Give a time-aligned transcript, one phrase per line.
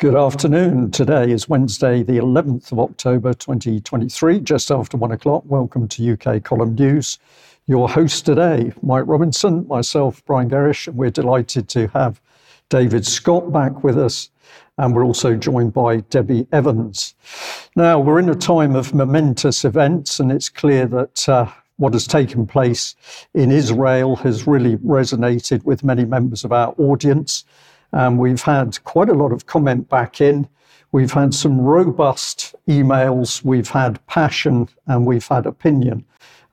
[0.00, 0.92] Good afternoon.
[0.92, 5.42] Today is Wednesday, the 11th of October 2023, just after one o'clock.
[5.44, 7.18] Welcome to UK Column News.
[7.66, 12.18] Your host today, Mike Robinson, myself, Brian Gerrish, and we're delighted to have
[12.70, 14.30] David Scott back with us.
[14.78, 17.14] And we're also joined by Debi Evans.
[17.76, 22.06] Now, we're in a time of momentous events, and it's clear that uh, what has
[22.06, 22.94] taken place
[23.34, 27.44] in Israel has really resonated with many members of our audience.
[27.92, 30.48] And we've had quite a lot of comment back in.
[30.92, 36.04] We've had some robust emails, we've had passion, and we've had opinion.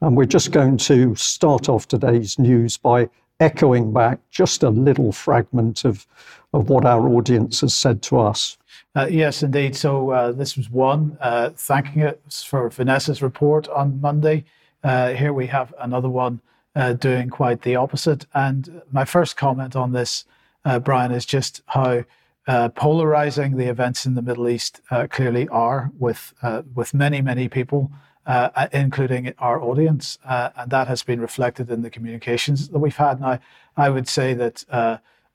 [0.02, 5.12] And we're just going to start off today's news by echoing back just a little
[5.12, 6.05] fragment of,
[6.54, 8.58] of what our audience has said to us.
[8.96, 9.76] Uh, yes, indeed.
[9.76, 14.46] So uh, this was one, uh, thanking us for Vanessa's report on Monday.
[14.84, 16.41] Uh, here we have another one
[16.76, 18.26] uh, doing quite the opposite.
[18.34, 20.26] And my first comment on this
[20.68, 22.04] uh, Brian, is just how
[22.48, 27.21] uh, polarizing the events in the Middle East uh, clearly are with uh, with many
[27.21, 27.82] many people,
[28.26, 33.01] uh, including our audience, uh, and that has been reflected in the communications that we've
[33.07, 33.20] had.
[33.20, 33.40] Now,
[33.85, 34.65] I would say that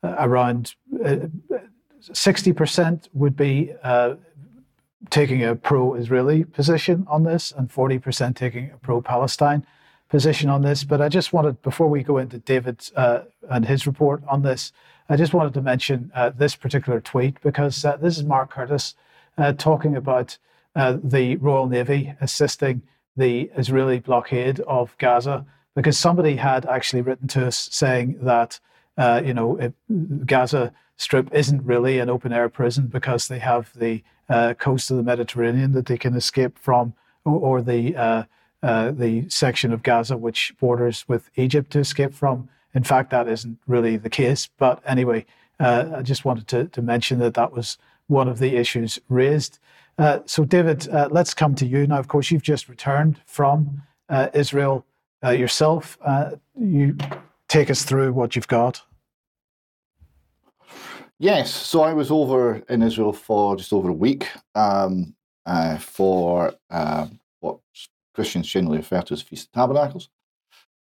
[0.02, 0.74] around
[2.00, 3.54] sixty percent would be
[5.10, 9.62] taking a pro-Israeli position on this, and forty percent taking a pro-Palestine
[10.08, 10.84] position on this.
[10.84, 12.76] But I just wanted, before we go into David
[13.54, 14.72] and his report on this.
[15.12, 18.94] I just wanted to mention uh, this particular tweet because uh, this is Mark Curtis
[19.36, 20.38] uh, talking about
[20.74, 22.80] uh, the Royal Navy assisting
[23.14, 25.44] the Israeli blockade of Gaza
[25.76, 28.58] because somebody had actually written to us saying that
[28.96, 29.74] uh, you know it,
[30.26, 34.96] Gaza Strip isn't really an open air prison because they have the uh, coast of
[34.96, 36.94] the Mediterranean that they can escape from,
[37.26, 38.24] or, or the
[38.62, 42.48] the section of Gaza which borders with Egypt to escape from.
[42.74, 44.48] In fact, that isn't really the case.
[44.58, 45.26] But anyway,
[45.60, 49.58] uh, I just wanted to, to mention that that was one of the issues raised.
[49.98, 51.98] Uh, so, David, uh, let's come to you now.
[51.98, 54.86] Of course, you've just returned from uh, Israel
[55.22, 55.98] uh, yourself.
[56.04, 56.96] Uh, you
[57.48, 58.82] take us through what you've got.
[61.18, 65.14] Yes, so I was over in Israel for just over a week um,
[65.78, 66.52] for
[67.40, 67.58] what
[68.14, 70.08] Christians generally refer to as Feast of Tabernacles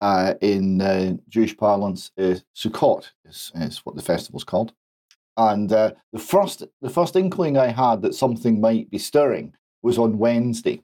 [0.01, 4.73] uh, in uh, Jewish parlance, uh, Sukkot is, is what the festival's called.
[5.37, 9.97] And uh, the first the first inkling I had that something might be stirring was
[9.97, 10.83] on Wednesday.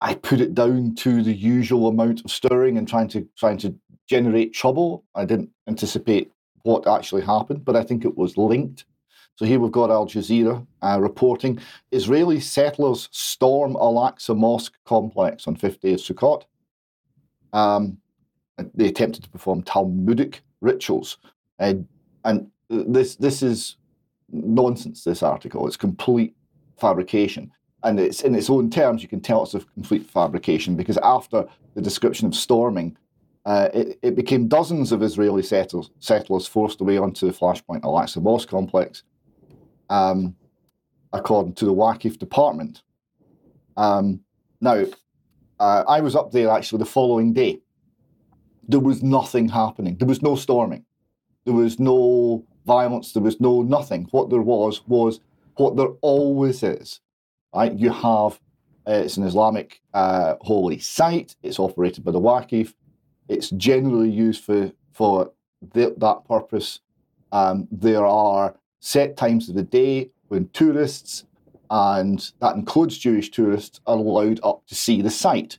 [0.00, 3.74] I put it down to the usual amount of stirring and trying to trying to
[4.08, 5.04] generate trouble.
[5.14, 6.30] I didn't anticipate
[6.62, 8.84] what actually happened, but I think it was linked.
[9.36, 11.58] So here we've got Al Jazeera uh, reporting
[11.90, 16.44] Israeli settlers storm Al Aqsa Mosque complex on fifth day of Sukkot.
[17.54, 17.98] Um,
[18.74, 21.18] they attempted to perform Talmudic rituals,
[21.60, 21.74] uh,
[22.24, 23.76] and this this is
[24.30, 25.04] nonsense.
[25.04, 26.34] This article, it's complete
[26.78, 27.50] fabrication,
[27.84, 29.02] and it's in its own terms.
[29.02, 32.96] You can tell it's a complete fabrication because after the description of storming,
[33.44, 37.92] uh, it, it, became dozens of Israeli settlers, settlers forced away onto the Flashpoint Al
[37.92, 39.02] Aqsa Mosque complex,
[39.90, 40.34] um,
[41.12, 42.82] according to the Waqif department.
[43.76, 44.20] Um,
[44.60, 44.86] now,
[45.60, 47.60] uh, I was up there actually the following day.
[48.66, 49.96] There was nothing happening.
[49.96, 50.84] There was no storming.
[51.44, 53.12] There was no violence.
[53.12, 54.08] There was no nothing.
[54.10, 55.20] What there was was
[55.56, 57.00] what there always is.
[57.54, 57.72] Right?
[57.72, 58.40] You have
[58.86, 61.36] uh, it's an Islamic uh, holy site.
[61.42, 62.74] It's operated by the Waqif.
[63.28, 65.32] It's generally used for for
[65.72, 66.80] the, that purpose.
[67.32, 71.24] Um, there are set times of the day when tourists
[71.74, 75.58] and that includes Jewish tourists, are allowed up to see the site.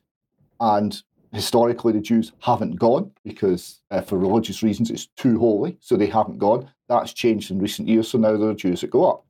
[0.62, 1.03] And
[1.34, 6.08] historically, the Jews haven't gone because, uh, for religious reasons, it's too holy, so they
[6.08, 6.72] haven't gone.
[6.88, 9.26] That's changed in recent years, so now there are Jews that go up.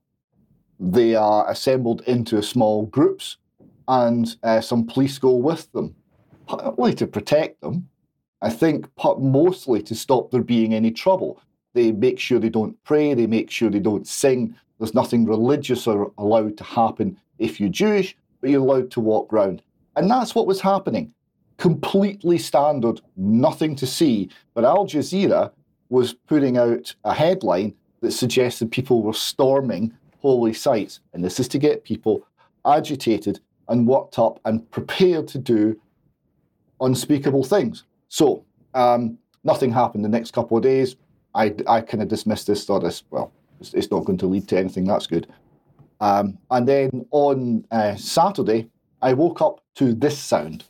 [0.78, 3.38] They are assembled into small groups,
[3.88, 5.92] and uh, some police go with them,
[6.46, 7.88] partly to protect them.
[8.42, 11.42] I think but mostly to stop there being any trouble.
[11.74, 15.86] They make sure they don't pray, they make sure they don't sing, there's nothing religious
[15.86, 19.62] or allowed to happen if you're Jewish, but you're allowed to walk around.
[19.96, 21.12] And that's what was happening.
[21.56, 24.28] Completely standard, nothing to see.
[24.54, 25.50] But Al Jazeera
[25.88, 31.00] was putting out a headline that suggested people were storming holy sites.
[31.14, 32.26] And this is to get people
[32.66, 35.80] agitated and worked up and prepared to do
[36.80, 37.84] unspeakable things.
[38.08, 38.44] So,
[38.74, 40.96] um, nothing happened the next couple of days.
[41.34, 44.48] I, I kind of dismissed this, thought this, well, it's, it's not going to lead
[44.48, 44.84] to anything.
[44.84, 45.26] That's good.
[46.00, 48.68] Um, and then on uh, Saturday,
[49.00, 50.64] I woke up to this sound.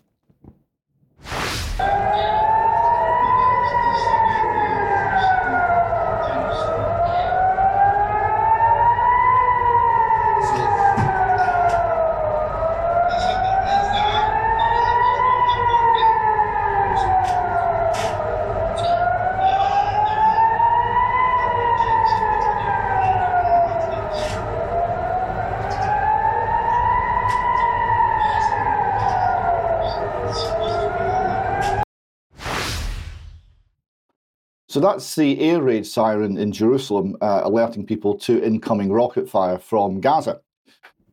[34.76, 39.58] So that's the air raid siren in Jerusalem uh, alerting people to incoming rocket fire
[39.58, 40.42] from Gaza.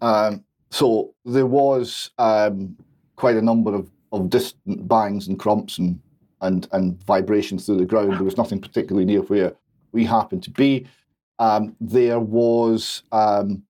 [0.02, 2.76] Um, so there was um,
[3.16, 5.98] quite a number of, of distant bangs and crumps and,
[6.42, 8.12] and, and vibrations through the ground.
[8.12, 9.54] There was nothing particularly near where
[9.94, 10.86] we happened to be.
[11.40, 13.64] Um, there was um,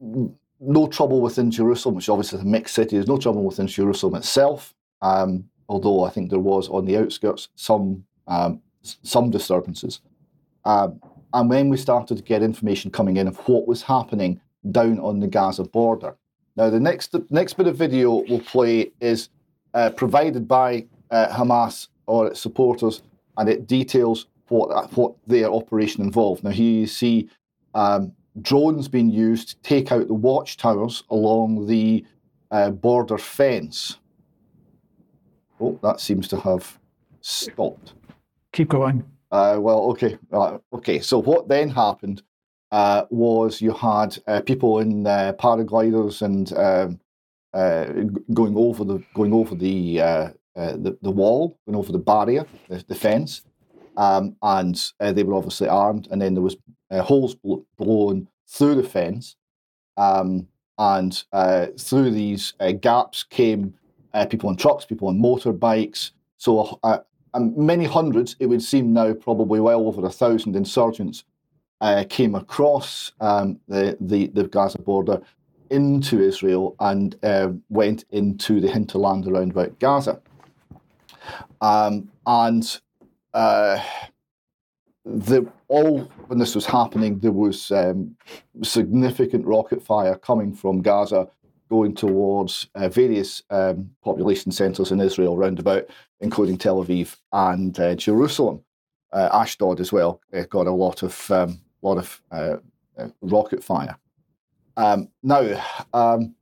[0.00, 2.96] no trouble within Jerusalem, which obviously is a mixed city.
[2.96, 7.50] There's no trouble within Jerusalem itself, um, although I think there was on the outskirts
[7.54, 10.00] some um, some disturbances.
[10.64, 11.00] Um,
[11.32, 14.40] and when we started to get information coming in of what was happening
[14.70, 16.16] down on the Gaza border.
[16.56, 19.28] Now, the next the next bit of video we'll play is
[19.74, 23.02] uh, provided by uh, Hamas or its supporters,
[23.36, 26.44] and it details what what their operation involved.
[26.44, 27.30] Now, here you see
[27.74, 28.12] um,
[28.42, 32.04] drones being used to take out the watchtowers along the
[32.50, 33.98] uh, border fence.
[35.60, 36.78] Oh, that seems to have
[37.20, 37.94] stopped.
[38.52, 39.04] Keep going.
[39.30, 40.98] Uh, well, okay, uh, okay.
[40.98, 42.22] So what then happened
[42.72, 47.00] uh, was you had uh, people in uh, paragliders and um,
[47.54, 47.86] uh,
[48.34, 49.98] going over the going over the,
[50.54, 53.42] the, the wall, going over the barrier, the, the fence,
[53.96, 56.08] um, and they were obviously armed.
[56.10, 56.56] And then there was
[56.90, 57.36] holes
[57.78, 59.36] blown through the fence,
[59.96, 60.48] um,
[60.78, 61.22] and
[61.78, 63.74] through these gaps came
[64.28, 66.10] people on trucks, people on motorbikes.
[66.36, 66.80] So
[67.34, 71.24] and many hundreds, it would seem now probably well over a thousand insurgents
[71.80, 75.20] uh, came across um, the, the, the, Gaza border
[75.70, 80.20] into Israel and uh, went into the hinterland around about Gaza.
[81.60, 82.80] Um, and
[83.32, 83.82] uh,
[85.04, 88.16] the, all when this was happening, there was um,
[88.62, 91.28] significant rocket fire coming from Gaza
[91.70, 95.88] going towards uh, various um, population centres in Israel roundabout,
[96.20, 98.62] including Tel Aviv and uh, Jerusalem.
[99.12, 100.20] Uh, Ashdod as well
[100.50, 102.56] got a lot of um, lot of uh,
[102.98, 103.96] uh, rocket fire.
[104.76, 105.62] Um, now,
[105.92, 106.34] um,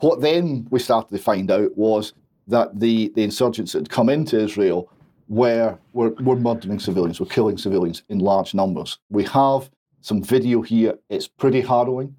[0.00, 2.12] what then we started to find out was
[2.48, 4.90] that the, the insurgents that had come into Israel
[5.28, 8.98] were, were, were murdering civilians, were killing civilians in large numbers.
[9.10, 10.98] We have some video here.
[11.08, 12.14] It's pretty harrowing.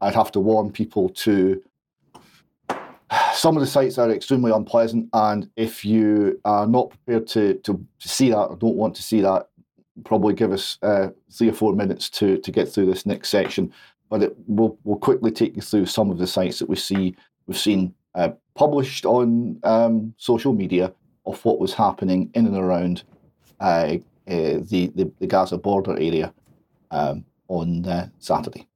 [0.00, 1.62] I'd have to warn people to
[3.38, 7.80] some of the sites are extremely unpleasant, and if you are not prepared to, to,
[8.00, 9.48] see that or don't want to see that,
[10.04, 13.72] probably give us uh, three or four minutes to, to get through this next section.
[14.10, 17.14] But it will will quickly take you through some of the sites that we see
[17.46, 20.92] we've seen uh, published on um, social media
[21.24, 23.04] of what was happening in and around
[23.60, 26.32] uh, uh the, the, the Gaza border area
[26.90, 28.66] um, on uh, Saturday.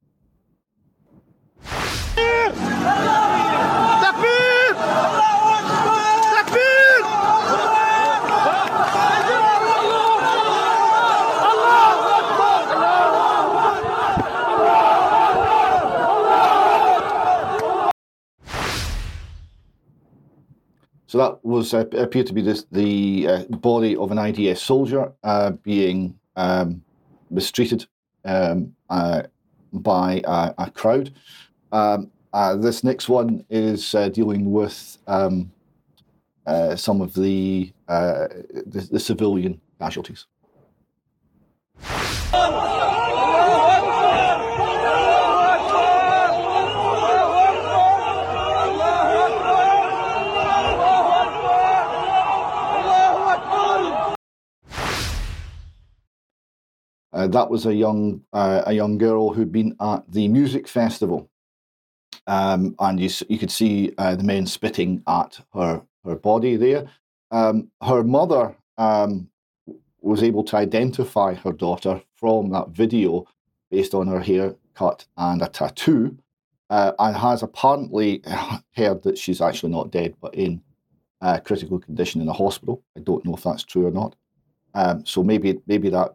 [21.13, 25.13] So that was uh, appeared to be this, the uh, body of an IDF soldier
[25.23, 26.83] uh, being um,
[27.31, 27.85] mistreated
[28.25, 29.25] um, uh,
[29.75, 31.13] by a, crowd.
[31.71, 35.53] Um, uh, this next one is uh, dealing with um,
[36.77, 40.25] some of the, the, the civilian casualties.
[57.13, 61.29] Uh, that was a young uh, a young girl who'd been at the music festival,
[62.27, 66.87] um, and you you could see uh, the men spitting at her her body there.
[67.31, 69.29] Um, her mother um,
[70.01, 73.27] was able to identify her daughter from that video
[73.71, 76.17] based on her haircut and a tattoo,
[76.71, 78.23] uh, and has apparently
[78.77, 80.63] heard that she's actually not dead, but in
[81.21, 82.83] a critical condition in a hospital.
[82.97, 84.17] I don't know if that's true or not.
[84.75, 86.15] Um, so maybe maybe that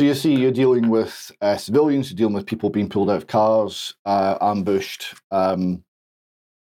[0.00, 3.18] So you see, you're dealing with uh, civilians, you're dealing with people being pulled out
[3.18, 5.14] of cars, uh, ambushed.
[5.30, 5.84] Um,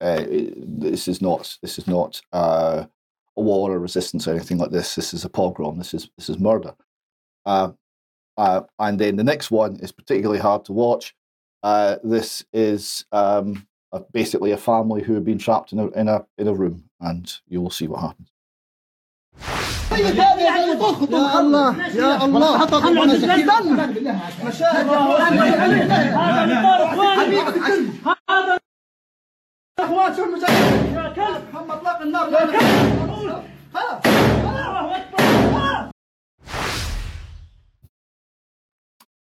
[0.00, 2.86] uh, this is not this is not uh,
[3.36, 4.94] a war or resistance or anything like this.
[4.94, 5.76] This is a pogrom.
[5.76, 6.74] This is this is murder.
[7.44, 7.72] Uh,
[8.38, 11.14] uh, and then the next one is particularly hard to watch.
[12.02, 16.24] This is um, a, basically a family who have been trapped in a in a
[16.38, 18.32] in a room, and you will see what happens.
[21.11, 22.77] يا الله يا الله هذا
[29.79, 33.51] اخوات المجاهدين يا كلب محمد اطلاق النار يا كلب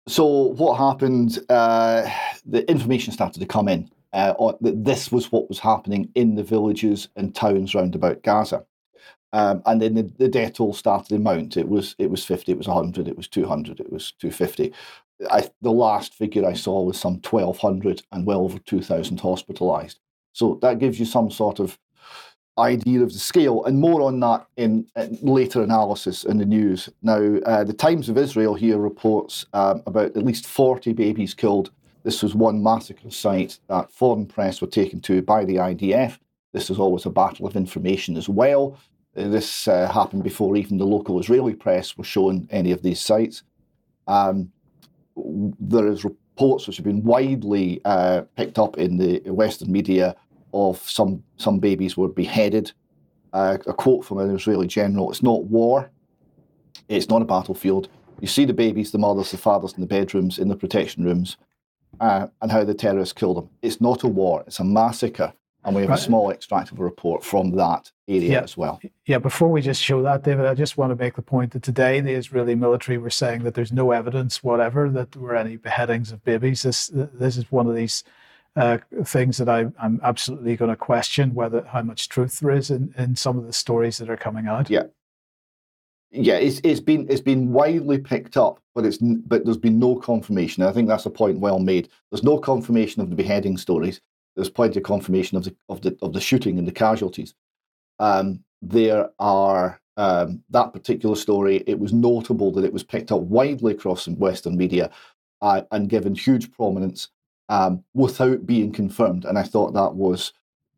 [0.09, 0.25] So
[0.61, 1.41] what happened?
[1.51, 2.09] Uh,
[2.47, 6.37] the information started to come in uh, on, that this was what was happening in
[6.37, 8.65] the villages and towns round about Gaza.
[9.34, 11.58] Um, and then the, the death toll started to mount.
[11.58, 14.32] It was it was fifty, it was hundred, it was two hundred, it was two
[14.32, 14.74] fifty.
[15.20, 19.96] The last figure I saw was some twelve hundred and well over two thousand hospitalised.
[20.34, 21.78] So that gives you some sort of
[22.58, 26.90] idea of the scale, and more on that in, in later analysis in the news.
[27.02, 31.72] Now, uh, the Times of Israel here reports um, about at least forty babies killed.
[32.04, 36.18] This was one massacre site that foreign press were taken to by the IDF.
[36.52, 38.78] This is always a battle of information as well.
[39.14, 43.44] This uh, happened before even the local Israeli press was shown any of these sites.
[44.08, 44.52] Um,
[45.16, 50.16] there is reports which have been widely uh, picked up in the Western media
[50.54, 52.72] of some some babies were beheaded.
[53.34, 55.92] Uh, a quote from an Israeli general: "It's not war.
[56.88, 57.90] It's not a battlefield.
[58.22, 61.38] You see the babies, the mothers, the fathers in the bedrooms, in the protection rooms,
[62.00, 63.50] uh, and how the terrorists kill them.
[63.62, 64.44] It's not a war.
[64.48, 66.00] It's a massacre." And we have right.
[66.00, 68.42] a small extract of a report from that area yeah.
[68.42, 68.80] as well.
[69.06, 71.62] Yeah, before we just show that, David, I just want to make the point that
[71.62, 75.58] today the Israeli military were saying that there's no evidence whatever that there were any
[75.58, 76.64] beheadings of babies.
[76.64, 78.04] This this is one of these
[78.56, 82.72] uh, things that I, am absolutely going to question whether how much truth there is
[82.72, 84.70] in, in some of the stories that are coming out.
[84.70, 84.84] Yeah,
[86.12, 89.96] yeah, it's it's been it's been widely picked up, but it's but there's been no
[89.96, 90.64] confirmation.
[90.64, 91.88] I think that's a point well made.
[92.10, 94.02] There's no confirmation of the beheading stories
[94.36, 97.34] there's plenty of confirmation of the of the of the shooting and the casualties.
[98.00, 101.64] Um, there are um, that particular story.
[101.68, 104.90] It was notable that it was picked up widely across Western media
[105.42, 107.10] uh, and given huge prominence
[107.50, 109.26] um, without being confirmed.
[109.26, 110.34] And I thought that was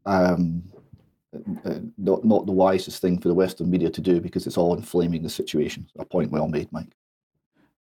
[0.06, 0.64] um,
[1.66, 4.76] uh, not not the wisest thing for the Western media to do because it's all
[4.76, 5.88] inflaming the situation.
[5.98, 6.96] A point well made, Mike.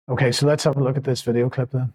[0.08, 1.92] Okay, so let's have a look at this video clip then.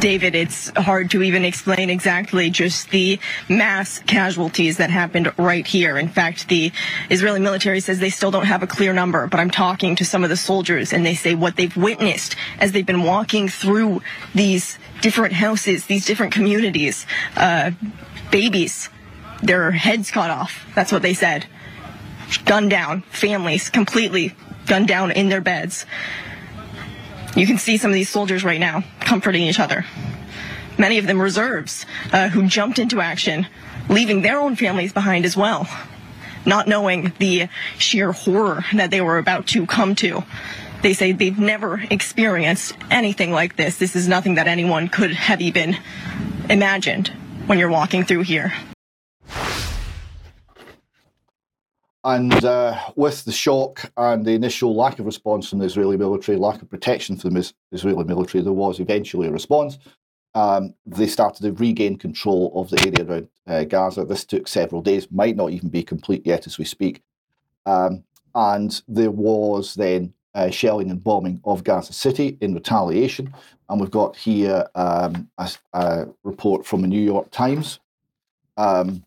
[0.00, 3.18] David, it's hard to even explain exactly just the
[3.50, 5.98] mass casualties that happened right here.
[5.98, 6.72] In fact, the
[7.10, 10.24] Israeli military says they still don't have a clear number, but I'm talking to some
[10.24, 14.00] of the soldiers and they say what they've witnessed as they've been walking through
[14.34, 17.70] these different houses, these different communities, uh,
[18.30, 18.88] babies,
[19.42, 20.66] their heads cut off.
[20.74, 21.46] That's what they said.
[22.46, 24.34] Gunned down, families completely
[24.66, 25.84] gunned down in their beds.
[27.36, 29.84] You can see some of these soldiers right now comforting each other.
[30.78, 33.46] Many of them reserves uh, who jumped into action,
[33.88, 35.68] leaving their own families behind as well,
[36.46, 37.48] not knowing the
[37.78, 40.24] sheer horror that they were about to come to.
[40.82, 43.78] They say they've never experienced anything like this.
[43.78, 45.76] This is nothing that anyone could have even
[46.50, 47.08] imagined
[47.46, 48.52] when you're walking through here.
[52.04, 56.36] And uh, with the shock and the initial lack of response from the Israeli military,
[56.36, 59.78] lack of protection from the Israeli military, there was eventually a response.
[60.34, 64.04] Um, they started to regain control of the area around uh, Gaza.
[64.04, 67.02] This took several days, might not even be complete yet as we speak.
[67.64, 73.32] Um, and there was then uh, shelling and bombing of Gaza City in retaliation.
[73.68, 77.78] And we've got here um, a, a, report from the New York Times.
[78.56, 79.04] Um,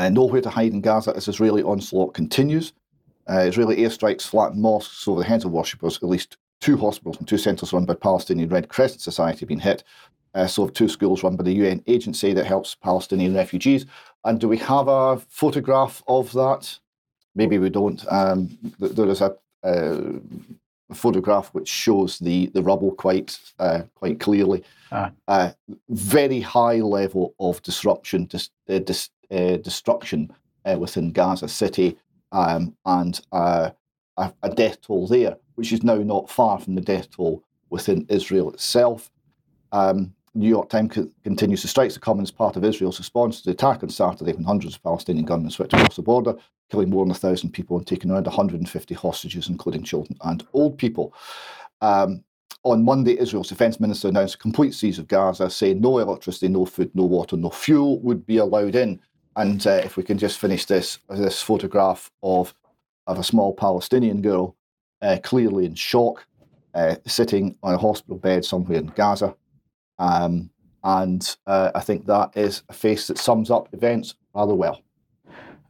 [0.00, 2.72] uh, nowhere to hide in Gaza as Israeli onslaught continues.
[3.28, 5.98] Uh, Israeli airstrikes flatten mosques over the heads of worshippers.
[5.98, 9.60] At least two hospitals and two centres run by Palestinian Red Crescent Society have been
[9.60, 9.84] hit.
[10.34, 13.84] Uh, so have two schools run by the UN agency that helps Palestinian refugees.
[14.24, 16.78] And do we have a photograph of that?
[17.34, 18.02] Maybe we don't.
[18.10, 20.00] Um, there is a, a,
[20.94, 24.64] photograph which shows the, the rubble quite uh, quite clearly.
[24.90, 25.12] Ah.
[25.28, 25.50] Uh,
[25.88, 30.32] very high level of disruption, dis, uh, dis, uh, destruction
[30.64, 31.96] uh, within Gaza City
[32.32, 33.70] um, and uh,
[34.16, 38.50] a, death toll there, which is now not far from the death toll within Israel
[38.52, 39.10] itself.
[39.72, 43.46] Um, New York Times co- continues to strike the common part of Israel's response to
[43.46, 46.34] the attack on Saturday when hundreds of Palestinian gunmen swept across the border,
[46.70, 51.14] killing more than 1,000 people and taking around 150 hostages, including children and old people.
[51.80, 52.24] Um,
[52.62, 56.66] on Monday, Israel's defense minister announced a complete siege of Gaza, saying no electricity, no
[56.66, 59.00] food, no water, no fuel would be allowed in.
[59.36, 62.54] And uh, if we can just finish this, this photograph of
[63.06, 64.54] of a small Palestinian girl,
[65.02, 66.26] uh, clearly in shock,
[66.74, 69.34] uh, sitting on a hospital bed somewhere in Gaza.
[69.98, 70.50] Um,
[70.84, 74.80] and uh, I think that is a face that sums up events rather well.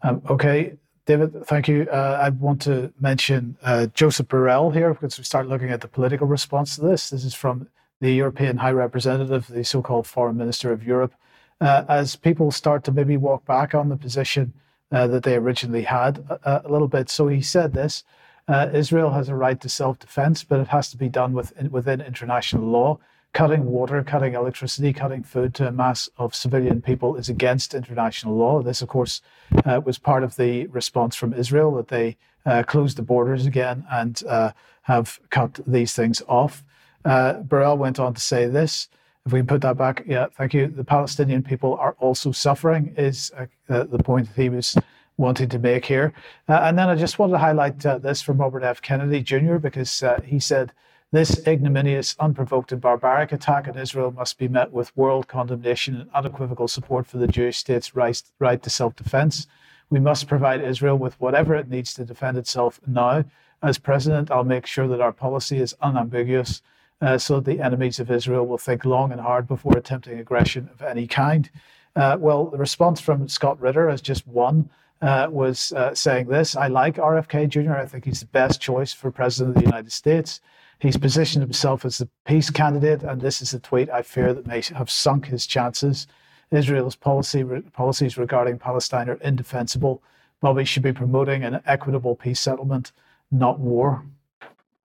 [0.02, 0.75] Um, okay,
[1.07, 1.88] David, thank you.
[1.90, 5.88] Uh, I want to mention uh, Joseph Borrell here because we start looking at the
[5.88, 7.11] political response to this.
[7.11, 7.69] This is from
[8.00, 11.14] the European High Representative, the so called Foreign Minister of Europe.
[11.61, 14.52] Uh, as people start to maybe walk back on the position
[14.93, 17.11] uh, that they originally had a, uh, a, little bit.
[17.11, 18.02] So he said this
[18.49, 21.71] uh, Israel has a right to self defense, but it has to be done within,
[21.71, 22.99] within international law
[23.33, 28.35] cutting water, cutting electricity, cutting food to a mass of civilian people is against international
[28.35, 28.61] law.
[28.62, 29.21] This, of course,
[29.64, 33.85] uh, was part of the response from Israel that they uh, closed the borders again
[33.90, 34.52] and uh,
[34.83, 36.64] have cut these things off.
[37.05, 38.88] Uh, Borrell went on to say this.
[39.27, 40.69] If we can put that back, yeah, thank you.
[40.69, 43.47] The Palestinian people are also suffering, is uh,
[43.85, 44.77] the point that he was
[45.19, 46.15] wanting to make here.
[46.49, 48.81] Uh, and then I just wanted to highlight this from Robert F.
[48.81, 50.73] Kennedy Jr., because he said,
[51.12, 56.11] this ignominious, unprovoked, and barbaric attack on Israel must be met with world condemnation and
[56.15, 59.49] unequivocal support for the Jewish state's right, right to self defense.
[59.91, 63.25] We must provide Israel with whatever it needs to defend itself now.
[63.61, 66.62] As president, I'll make sure that our policy is unambiguous
[67.00, 70.83] uh, so the enemies of Israel will think long and hard before attempting aggression of
[70.83, 71.50] any kind.
[71.97, 74.71] Uh, well, the response from Scott Ritter as just one
[75.02, 78.93] uh, was uh, saying this I like RFK Jr., I think he's the best choice
[78.93, 80.41] for president of the United States.
[80.78, 84.47] He's positioned himself as the peace candidate, and this is a tweet I fear that
[84.47, 86.06] may have sunk his chances.
[86.50, 90.02] Israel's policy, policies regarding Palestine are indefensible.
[90.41, 92.93] Bobby should be promoting an equitable peace settlement,
[93.30, 94.04] not war.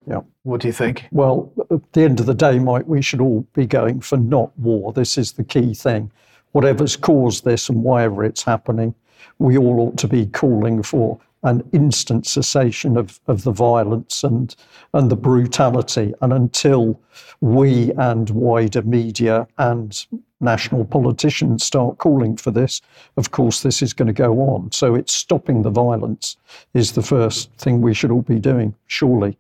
[0.08, 0.22] Yeah.
[0.44, 1.06] What do you think?
[1.12, 4.58] Well, at the end of the day, Mike, we should all be going for not
[4.60, 4.94] war.
[4.94, 6.12] This is the key thing.
[6.52, 8.94] Whatever's caused this and wherever it's happening,
[9.39, 14.56] we all ought to be calling for an instant cessation of, of the violence and,
[14.94, 16.13] and the brutality.
[16.22, 17.00] And until
[17.41, 20.06] we and wider media and
[20.39, 22.82] national politicians start calling for this,
[23.18, 24.72] of course, this is going to go on.
[24.72, 26.38] So it's stopping the violence
[26.74, 29.38] is the first thing we should all be doing, surely.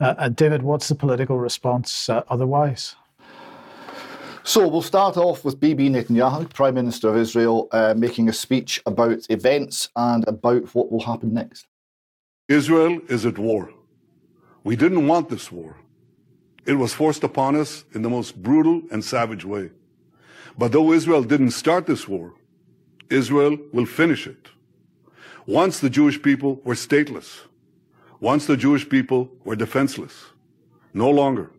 [0.00, 2.96] Uh, and David, what's the political response uh, otherwise?
[4.46, 8.82] So we'll start off with Bibi Netanyahu, Prime Minister of Israel, uh, making a speech
[8.84, 11.66] about events and about what will happen next.
[12.48, 13.70] Israel is at war.
[14.62, 15.78] We didn't want this war.
[16.66, 19.70] It was forced upon us in the most brutal and savage way.
[20.58, 22.34] But though Israel didn't start this war,
[23.10, 24.48] Israel will finish it.
[25.46, 27.40] Once the Jewish people were stateless.
[28.24, 30.14] Once the Jewish people were defenseless.
[30.94, 31.50] No longer.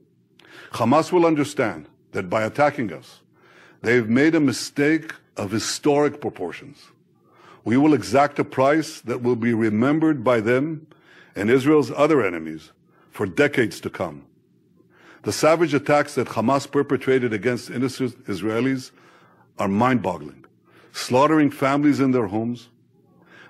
[0.71, 3.19] Hamas will understand that by attacking us,
[3.83, 6.87] they've made a mistake of historic proportions.
[7.65, 10.87] We will exact a price that will be remembered by them
[11.35, 12.71] and Israel's other enemies
[13.11, 14.25] for decades to come.
[15.21, 18.89] The savage attacks that Hamas perpetrated against innocent Israelis
[19.59, 20.45] are mind-boggling,
[20.93, 22.69] slaughtering families in their homes,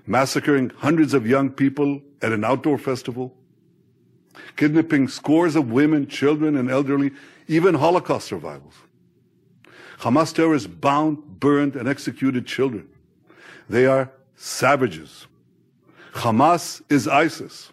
[0.06, 3.34] massacring hundreds of young people at an outdoor festival,
[4.56, 7.12] kidnapping scores of women, children, and elderly
[7.48, 8.74] even Holocaust survivors.
[10.00, 12.88] Hamas terrorists bound, burned, and executed children.
[13.70, 15.28] They are savages.
[16.14, 17.72] Hamas is ISIS.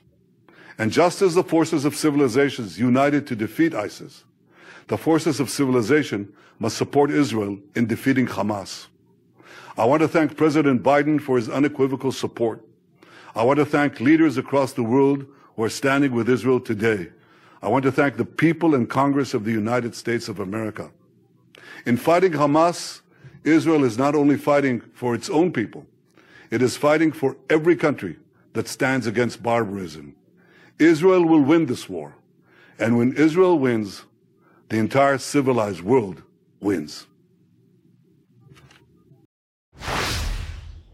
[0.78, 4.24] And just as the forces of civilizations united to defeat ISIS,
[4.88, 8.86] the forces of civilization must support Israel in defeating Hamas.
[9.76, 12.64] I want to thank President Biden for his unequivocal support.
[13.34, 17.08] I want to thank leaders across the world who are standing with Israel today
[17.62, 20.90] I want to thank the people and Congress of the United States of America.
[21.86, 23.02] In fighting Hamas,
[23.44, 25.86] Israel is not only fighting for its own people,
[26.50, 28.16] it is fighting for every country
[28.54, 30.16] that stands against barbarism.
[30.80, 32.16] Israel will win this war.
[32.80, 34.04] And when Israel wins,
[34.68, 36.22] the entire civilized world
[36.60, 37.06] wins.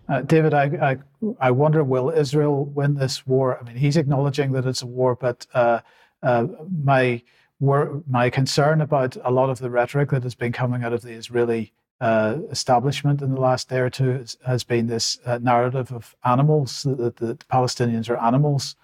[0.08, 0.96] Uh, David, I, I,
[1.38, 3.58] I wonder will Israel win this war?
[3.58, 5.80] I mean, he's acknowledging that it's a war, but uh,
[6.22, 6.46] uh,
[6.84, 7.22] my
[7.60, 11.10] my concern about a lot of the rhetoric that has been coming out of the
[11.10, 16.14] Israeli uh, establishment in the last day or two has, been this uh, narrative of
[16.24, 18.76] animals that, the Palestinians are animals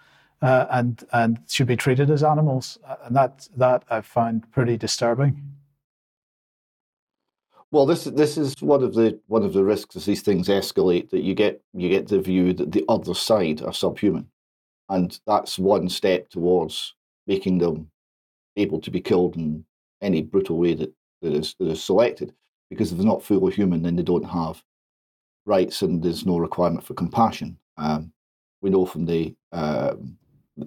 [0.42, 5.53] uh, and and should be treated as animals, and that that I find pretty disturbing.
[7.74, 11.10] Well, this this is one of the one of the risks as these things escalate
[11.10, 14.28] that you get you get the view that the other side are subhuman,
[14.90, 16.94] and that's one step towards
[17.26, 17.90] making them
[18.56, 19.64] able to be killed in
[20.02, 22.32] any brutal way that, that, is, that is selected.
[22.70, 24.62] Because if they're not fully human, then they don't have
[25.44, 27.58] rights and there's no requirement for compassion.
[27.76, 28.12] Um,
[28.60, 30.16] we know from the um,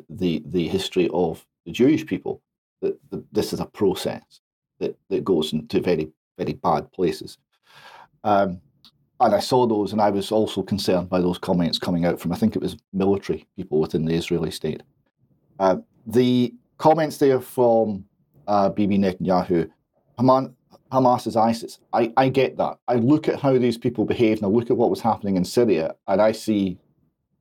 [0.10, 2.42] the the history of the Jewish people
[2.82, 4.42] that the, this is a process
[4.80, 7.38] that, that goes into very very bad places.
[8.24, 8.62] Um,
[9.20, 12.32] and I saw those, and I was also concerned by those comments coming out from
[12.32, 14.84] I think it was military people within the Israeli state.
[15.60, 18.06] Uh, the comments there from
[18.48, 19.70] uh, Bibi Netanyahu,
[20.20, 20.56] Haman,
[20.92, 21.80] Hamas is ISIS.
[21.94, 22.78] I, I get that.
[22.88, 25.44] I look at how these people behave, and I look at what was happening in
[25.44, 26.78] Syria, and I see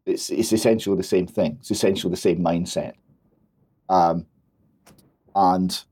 [0.07, 1.59] it's, it's essentially the same thing.
[1.61, 2.95] It's essentially the same mindset.
[3.89, 4.27] Um,
[5.35, 5.85] and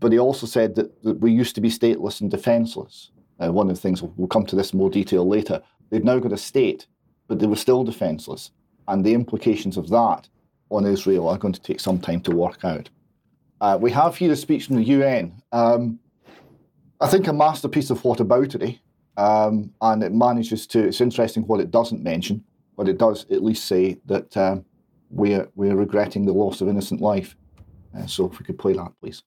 [0.00, 3.10] but he also said that, that we used to be stateless and defenseless.
[3.40, 5.62] Uh, one of the things we'll come to this in more detail later.
[5.90, 6.86] They've now got a state,
[7.28, 8.50] but they were still defenseless,
[8.88, 10.28] and the implications of that
[10.70, 12.90] on Israel are going to take some time to work out.
[13.60, 15.42] Uh, we have here a speech from the UN.
[15.52, 15.98] Um,
[17.00, 18.80] I think a masterpiece of whataboutery,
[19.16, 20.86] um, and it manages to.
[20.86, 22.44] It's interesting what it doesn't mention,
[22.76, 24.64] but it does at least say that um,
[25.10, 27.36] we're we're regretting the loss of innocent life.
[27.96, 29.22] Uh, so, if we could play that, please.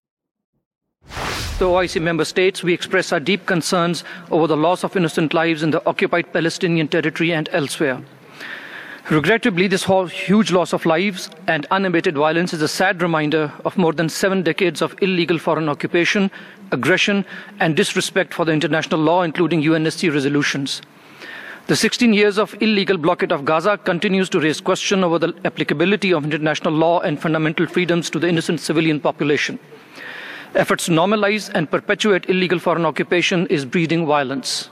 [1.61, 5.61] The OIC member states, we express our deep concerns over the loss of innocent lives
[5.61, 8.01] in the occupied Palestinian territory and elsewhere.
[9.11, 13.93] Regrettably, this huge loss of lives and unabated violence is a sad reminder of more
[13.93, 16.31] than seven decades of illegal foreign occupation,
[16.71, 17.23] aggression,
[17.59, 20.81] and disrespect for the international law, including UNSC resolutions.
[21.67, 26.11] The 16 years of illegal blockade of Gaza continues to raise question over the applicability
[26.11, 29.59] of international law and fundamental freedoms to the innocent civilian population.
[30.53, 34.69] Efforts to normalize and perpetuate illegal foreign occupation is breeding violence.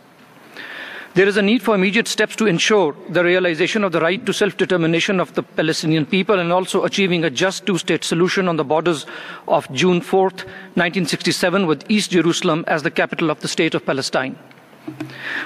[1.14, 4.34] There is a need for immediate steps to ensure the realization of the right to
[4.34, 8.58] self determination of the Palestinian people and also achieving a just two state solution on
[8.58, 9.06] the borders
[9.48, 14.38] of June 4, 1967, with East Jerusalem as the capital of the state of Palestine.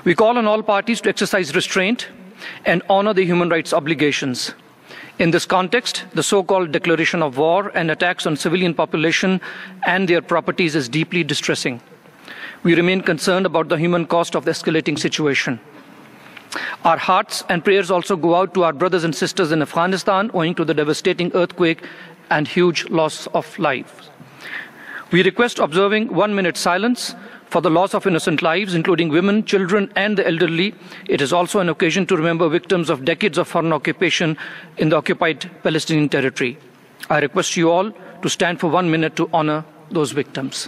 [0.04, 2.10] We call on all parties to exercise restraint
[2.66, 4.54] and honor the human rights obligations.
[5.24, 9.40] In this context, the so called declaration of war and attacks on civilian population
[9.84, 11.80] and their properties is deeply distressing.
[12.64, 15.62] We remain concerned about the human cost of the escalating situation.
[16.84, 20.56] Our hearts and prayers also go out to our brothers and sisters in Afghanistan owing
[20.56, 21.84] to the devastating earthquake
[22.30, 24.10] and huge loss of life.
[25.14, 27.16] We request observing one minute silence
[27.54, 30.74] for the loss of innocent lives, including women, children, and the elderly.
[31.08, 34.36] It is also an occasion to remember victims of decades of foreign occupation
[34.78, 36.58] in the occupied Palestinian territory.
[37.12, 37.92] I request you all
[38.24, 40.68] to stand for one minute to honor those victims.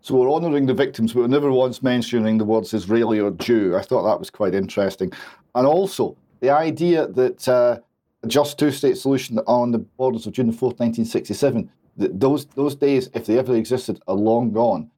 [0.00, 3.76] So we're honouring the victims, but we're never once mentioning the words Israeli or Jew.
[3.76, 5.12] I thought that was quite interesting.
[5.54, 7.78] And also, the idea that uh,
[8.22, 12.74] a just two state solution on the borders of June 4th, 1967, that those, those
[12.74, 14.90] days, if they ever existed, are long gone.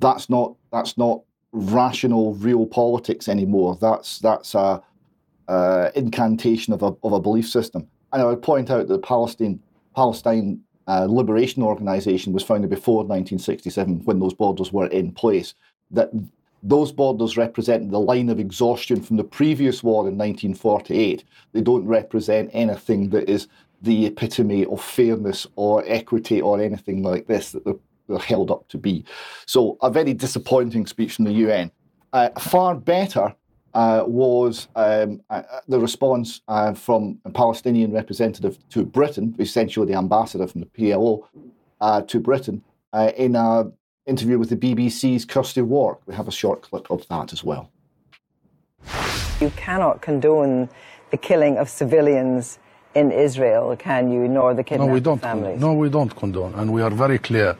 [0.00, 3.78] That's not, that's not rational, real politics anymore.
[3.80, 4.82] That's, that's a,
[5.94, 7.86] incantation of a, of a belief system.
[8.12, 9.60] And I would point out that the Palestine,
[9.94, 15.54] Palestine uh, Liberation Organization was founded before 1967 when those borders were in place.
[15.90, 16.10] That
[16.62, 21.24] those borders represent the line of exhaustion from the previous war in 1948.
[21.52, 23.48] They don't represent anything that is
[23.82, 27.74] the epitome of fairness or equity or anything like this that they're,
[28.08, 29.04] they're held up to be.
[29.46, 31.70] So, a very disappointing speech from the UN.
[32.12, 33.34] Uh, far better
[33.76, 39.98] uh, was um, uh, the response uh, from a Palestinian representative to Britain, essentially the
[39.98, 41.26] ambassador from the PLO
[41.82, 42.62] uh, to Britain,
[42.94, 43.70] uh, in an
[44.06, 46.00] interview with the BBC's Kirsty Wark.
[46.06, 47.70] We have a short clip of that as well.
[49.40, 50.68] You cannot condone
[51.10, 52.58] the killing of civilians
[52.94, 55.60] in Israel, can you, nor the kidnapping no, we don't families?
[55.60, 57.56] no, we don't condone, and we are very clear,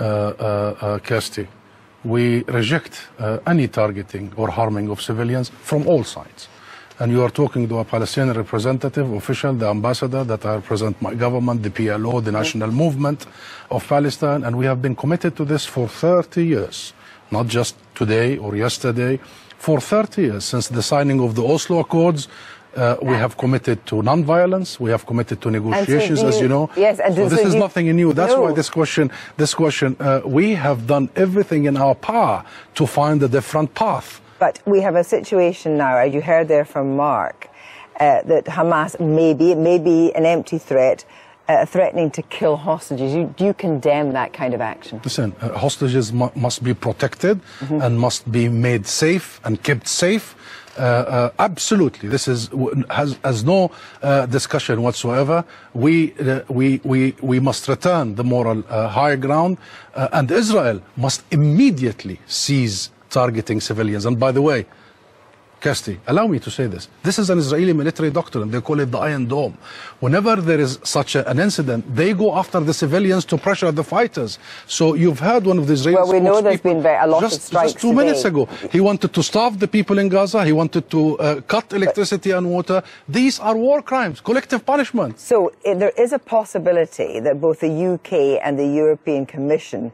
[0.00, 1.46] uh, Kirsty
[2.06, 6.48] we reject uh, any targeting or harming of civilians from all sides.
[6.98, 11.12] And you are talking to a Palestinian representative, official, the ambassador that I represent my
[11.14, 13.26] government, the PLO, the national movement
[13.70, 16.94] of Palestine, and we have been committed to this for 30 years,
[17.30, 19.20] not just today or yesterday,
[19.58, 22.28] for 30 years since the signing of the Oslo Accords,
[22.76, 24.78] uh, we have committed to non-violence.
[24.78, 26.70] We have committed to negotiations, so as you know.
[26.76, 28.12] Yes, and so so this is you, nothing new.
[28.12, 28.42] That's no.
[28.42, 33.22] why this question, this question, uh, we have done everything in our power to find
[33.22, 34.20] a different path.
[34.38, 37.48] But we have a situation now, as you heard there from Mark,
[38.00, 41.04] uh, that Hamas may be, it may be an empty threat,
[41.48, 43.14] uh, threatening to kill hostages.
[43.14, 45.00] You, do you condemn that kind of action?
[45.04, 47.82] Listen, uh, hostages mu must be protected mm -hmm.
[47.84, 50.34] and must be made safe and kept safe
[50.78, 52.50] Uh, uh, absolutely, this is
[52.90, 53.70] has, has no
[54.02, 55.42] uh, discussion whatsoever.
[55.72, 59.56] We, uh, we, we, we must return the moral uh, high ground,
[59.94, 64.06] uh, and Israel must immediately cease targeting civilians.
[64.06, 64.66] And by the way,
[65.60, 66.88] Kirsty, allow me to say this.
[67.02, 68.50] This is an Israeli military doctrine.
[68.50, 69.56] They call it the Iron Dome.
[70.00, 73.82] Whenever there is such a, an incident, they go after the civilians to pressure the
[73.82, 74.38] fighters.
[74.66, 77.22] So you've heard one of the Israeli Well, we know there's been very, a lot
[77.22, 78.04] just, of strikes just two today.
[78.04, 78.44] minutes ago.
[78.70, 80.44] He wanted to starve the people in Gaza.
[80.44, 82.82] He wanted to uh, cut electricity and water.
[83.08, 85.18] These are war crimes, collective punishment.
[85.18, 88.12] So eh, there is a possibility that both the UK
[88.44, 89.90] and the European Commission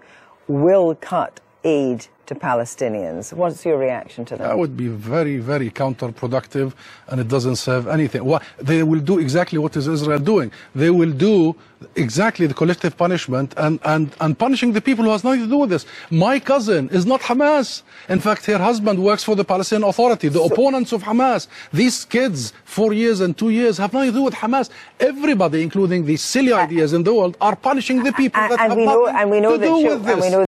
[0.48, 3.32] will cut aid to Palestinians.
[3.32, 4.46] What's your reaction to that?
[4.48, 6.72] That would be very, very counterproductive,
[7.08, 8.24] and it doesn't serve anything.
[8.24, 10.52] Wha- They will do exactly what is Israel doing.
[10.74, 11.54] They will do
[11.96, 15.58] exactly the collective punishment and, and, and punishing the people who has nothing to do
[15.58, 15.84] with this.
[16.10, 17.82] My cousin is not Hamas.
[18.08, 21.48] In fact, her husband works for the Palestinian Authority, the opponents of Hamas.
[21.72, 24.70] These kids, four years and two years, have nothing to do with Hamas.
[25.00, 28.76] Everybody, including the silly ideas in the world, are punishing the people that and have
[28.76, 30.46] we know, nothing and we know to do with this.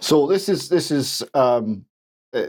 [0.00, 1.84] So this is this is um,
[2.32, 2.46] uh,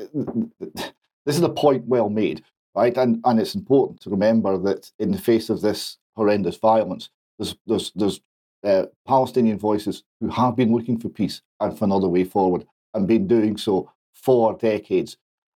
[1.25, 2.43] this is a point well made,
[2.75, 2.95] right?
[2.97, 7.55] And and it's important to remember that in the face of this horrendous violence, there's
[7.65, 8.21] there's there's
[8.63, 13.07] uh, Palestinian voices who have been looking for peace and for another way forward, and
[13.07, 15.17] been doing so for decades,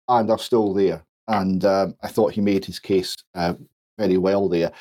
[0.10, 1.04] and are still there.
[1.28, 3.54] And um, I thought he made his case uh,
[3.98, 4.72] very well there.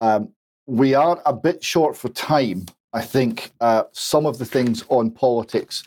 [0.00, 0.32] Um,
[0.66, 2.66] we are a bit short for time.
[2.92, 5.82] I think uh, some of the things on politics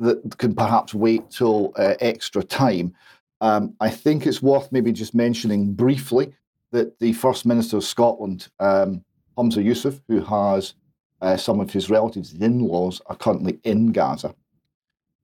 [0.00, 2.94] that can perhaps wait till uh, extra time.
[3.40, 6.32] Um, I think it's worth maybe just mentioning briefly
[6.72, 9.04] that the First Minister of Scotland, um,
[9.36, 10.74] Humza Yousaf, who has
[11.20, 14.34] uh, some of his relatives in laws are currently in Gaza,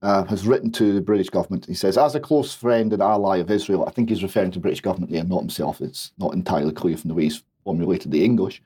[0.02, 1.66] uh, has written to the British government.
[1.66, 4.58] He says, as a close friend and ally of Israel, I think he's referring to
[4.58, 5.80] the British government there, not himself.
[5.80, 8.62] It's not entirely clear from the way he's formulated the English.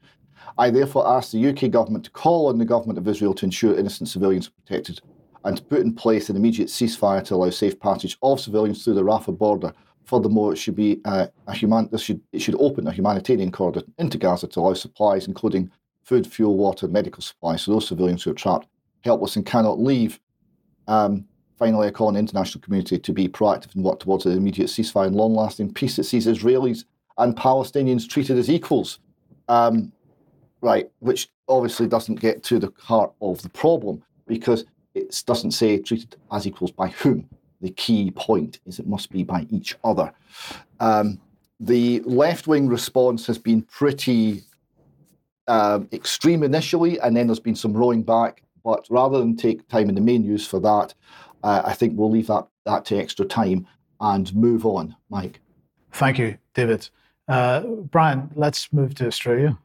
[0.59, 3.79] I therefore ask the UK government to call on the government of Israel to ensure
[3.79, 5.01] innocent civilians are protected
[5.47, 8.95] and to put in place an immediate ceasefire to allow safe passage of civilians through
[8.95, 9.73] the Rafah border.
[10.05, 11.89] Furthermore, it should be uh, a human.
[11.91, 15.71] This should it should open a humanitarian corridor into Gaza to allow supplies, including
[16.03, 18.69] food, fuel, water, medical supplies, to those civilians who are trapped,
[19.05, 20.19] helpless, and cannot leave.
[20.89, 21.25] Um,
[21.59, 24.69] finally, I call on the international community to be proactive and work towards an immediate
[24.69, 26.85] ceasefire and long-lasting peace that sees Israelis
[27.19, 28.99] and Palestinians treated as equals.
[29.49, 29.93] Um,
[30.61, 34.65] right, which obviously doesn't get to the heart of the problem because
[34.97, 37.29] it doesn't say treated as equals by whom.
[37.61, 40.13] The key point is it must be by each other.
[40.81, 41.21] Um,
[41.61, 44.43] the left wing response has been pretty
[45.49, 48.43] um, extreme initially, and then there's been some rowing back.
[48.65, 50.93] But rather than take time in the main news for that,
[51.45, 53.67] uh, I think we'll leave that, that to extra time
[54.01, 54.97] and move on.
[55.09, 55.41] Mike.
[55.93, 56.89] Thank you, David.
[57.29, 59.57] Uh, Brian, let's move to Australia.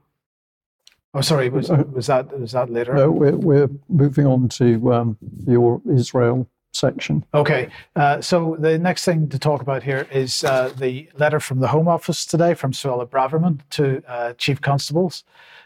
[1.13, 2.93] Oh, sorry, was, was that was that later?
[2.93, 7.25] No, we're, we're moving on to um, your Israel section.
[7.33, 11.59] Okay, uh, so the next thing to talk about here is uh, the letter from
[11.59, 15.25] the Home Office today from Suella Braverman to uh, Chief Constables.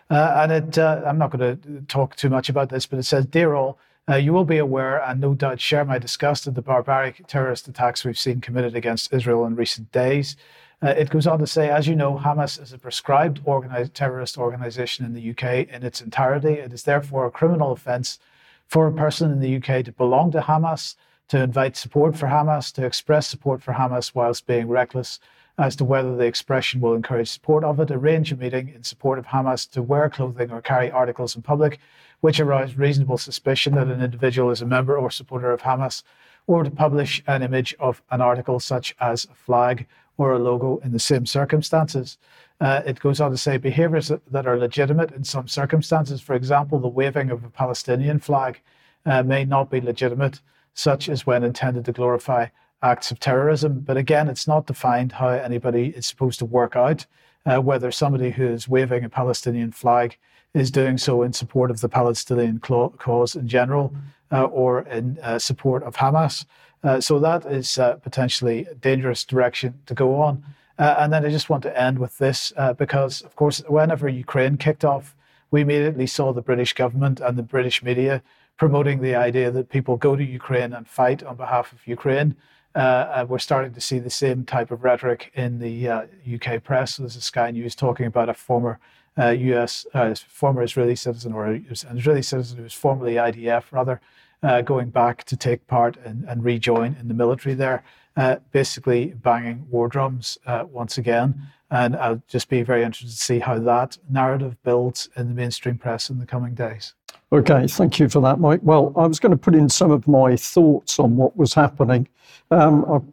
[0.10, 3.04] Uh, and it, uh, I'm not going to talk too much about this, but it
[3.04, 3.80] says, Dear all,
[4.10, 7.68] uh, you will be aware and no doubt share my disgust at the barbaric terrorist
[7.68, 10.36] attacks we've seen committed against Israel in recent days.
[10.82, 14.38] Uh, it goes on to say, as you know, Hamas is a prescribed organized terrorist
[14.38, 16.54] organization in the UK in its entirety.
[16.54, 18.20] It is therefore a criminal offence
[18.68, 20.96] for a person in the UK to belong to Hamas,
[21.30, 25.20] to invite support for Hamas, to express support for Hamas whilst being reckless
[25.58, 29.18] as to whether the expression will encourage support of it, arrange a meeting in support
[29.18, 31.80] of Hamas, to wear clothing or carry articles in public
[32.22, 36.02] which arouse reasonable suspicion that an individual is a member or supporter of Hamas,
[36.48, 39.86] or to publish an image of an article such as a flag
[40.18, 42.18] or a logo in the same circumstances.
[42.62, 46.80] Uh, it goes on to say behaviors that, are legitimate in some circumstances, for example,
[46.80, 48.62] the waving of a Palestinian flag,
[49.06, 50.42] uh, may not be legitimate,
[50.74, 52.48] such as when intended to glorify
[52.82, 53.82] acts of terrorism.
[53.82, 57.06] But again, it's not defined how anybody is supposed to work out
[57.46, 60.18] uh, whether somebody who is waving a Palestinian flag
[60.54, 63.94] is doing so in support of the Palestinian cause in general
[64.32, 66.46] uh, or in uh, support of Hamas.
[66.86, 70.44] Uh, so that is uh, potentially a dangerous direction to go on.
[70.78, 74.08] Uh, and then I just want to end with this uh, because, of course, whenever
[74.08, 75.16] Ukraine kicked off,
[75.50, 78.22] we immediately saw the British government and the British media
[78.58, 82.36] promoting the idea that people go to Ukraine and fight on behalf of Ukraine.
[82.76, 86.98] Uh, we're starting to see the same type of rhetoric in the uh, UK press.
[86.98, 88.80] There's a Sky News talking about a former
[89.18, 89.86] uh, US,
[90.28, 94.02] former Israeli citizen or an Israeli citizen who was formerly IDF, rather,
[94.46, 97.84] uh, going back to take part and, and rejoin in the military there,
[98.16, 101.48] uh, basically banging war drums uh, once again.
[101.72, 105.78] And I'll just be very interested to see how that narrative builds in the mainstream
[105.78, 106.94] press in the coming days.
[107.32, 108.60] Okay, thank you for that, Mike.
[108.62, 112.08] Well, I was going to put in some of my thoughts on what was happening.
[112.52, 113.06] Um, I'll,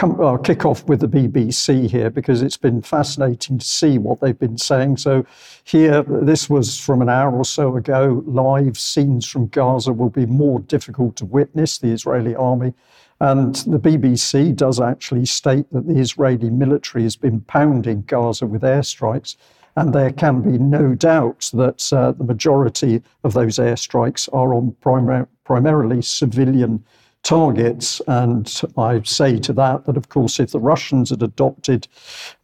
[0.00, 4.20] come, I'll kick off with the BBC here because it's been fascinating to see what
[4.20, 4.96] they've been saying.
[4.96, 5.26] So,
[5.64, 8.22] here, this was from an hour or so ago.
[8.26, 12.72] Live scenes from Gaza will be more difficult to witness, the Israeli army.
[13.20, 18.62] And the BBC does actually state that the Israeli military has been pounding Gaza with
[18.62, 19.36] airstrikes.
[19.76, 24.74] And there can be no doubt that uh, the majority of those airstrikes are on
[24.82, 26.84] primar- primarily civilian
[27.22, 28.00] targets.
[28.06, 31.86] And I say to that that, of course, if the Russians had adopted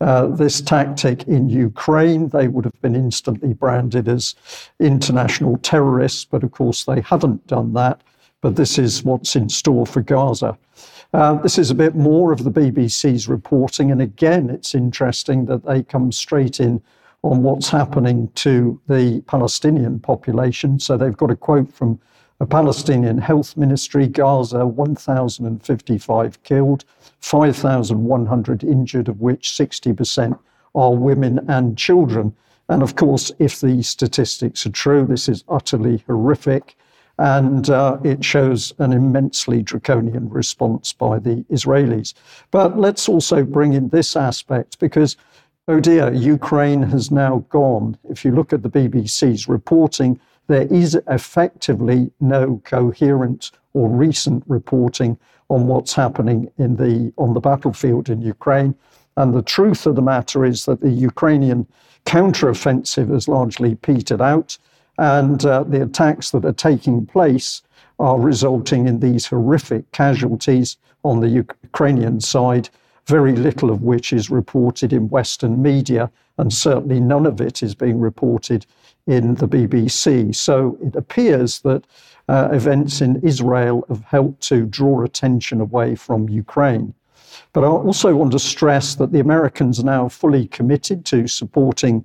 [0.01, 4.35] uh, this tactic in Ukraine, they would have been instantly branded as
[4.79, 6.25] international terrorists.
[6.25, 8.01] But of course, they haven't done that.
[8.43, 10.57] But this is what's in store for Gaza.
[11.13, 13.91] Uh, this is a bit more of the BBC's reporting.
[13.91, 16.83] And again, it's interesting that they come straight in
[17.23, 20.79] on what's happening to the Palestinian population.
[20.79, 21.99] So they've got a quote from
[22.39, 26.85] a Palestinian health ministry Gaza 1,055 killed,
[27.21, 30.39] 5,100 injured, of which 60%
[30.75, 32.35] are women and children.
[32.69, 36.77] And of course, if these statistics are true, this is utterly horrific.
[37.19, 42.13] And uh, it shows an immensely draconian response by the Israelis.
[42.51, 45.17] But let's also bring in this aspect because
[45.69, 47.97] oh dear, Ukraine has now gone.
[48.11, 55.19] If you look at the BBC's reporting, there is effectively no coherent or recent reporting
[55.49, 58.75] on what's happening in the on the battlefield in Ukraine.
[59.17, 61.67] And the truth of the matter is that the Ukrainian
[62.05, 64.59] counteroffensive has largely petered out,
[64.99, 67.63] and uh, the attacks that are taking place
[67.99, 72.69] are resulting in these horrific casualties on the Ukrainian side
[73.07, 77.75] very little of which is reported in Western media, and certainly none of it is
[77.75, 78.67] being reported
[79.07, 80.35] in the BBC.
[80.35, 81.85] So it appears that
[82.29, 86.93] uh, events in Israel have helped to draw attention away from Ukraine.
[87.53, 92.05] But I also want to stress that the Americans are now fully committed to supporting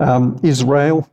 [0.00, 1.08] um, Israel.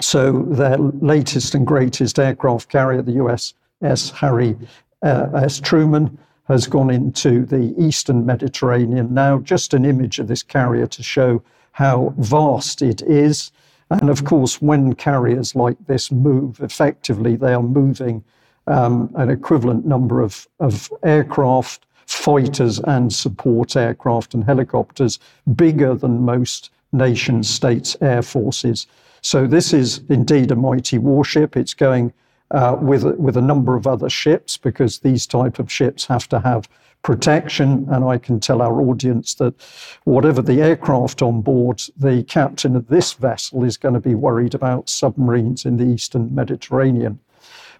[0.00, 4.56] So their latest and greatest aircraft carrier, the USS Harry
[5.02, 5.60] uh, S.
[5.60, 9.14] Truman, has gone into the eastern Mediterranean.
[9.14, 13.52] Now, just an image of this carrier to show how vast it is.
[14.00, 18.24] And of course, when carriers like this move effectively, they are moving
[18.66, 25.18] um, an equivalent number of, of aircraft, fighters, and support aircraft and helicopters
[25.56, 28.86] bigger than most nation states' air forces.
[29.20, 31.56] So, this is indeed a mighty warship.
[31.56, 32.12] It's going
[32.50, 36.40] uh, with with a number of other ships because these type of ships have to
[36.40, 36.68] have
[37.02, 37.86] protection.
[37.90, 39.54] And I can tell our audience that
[40.04, 44.54] whatever the aircraft on board, the captain of this vessel is going to be worried
[44.54, 47.18] about submarines in the eastern Mediterranean.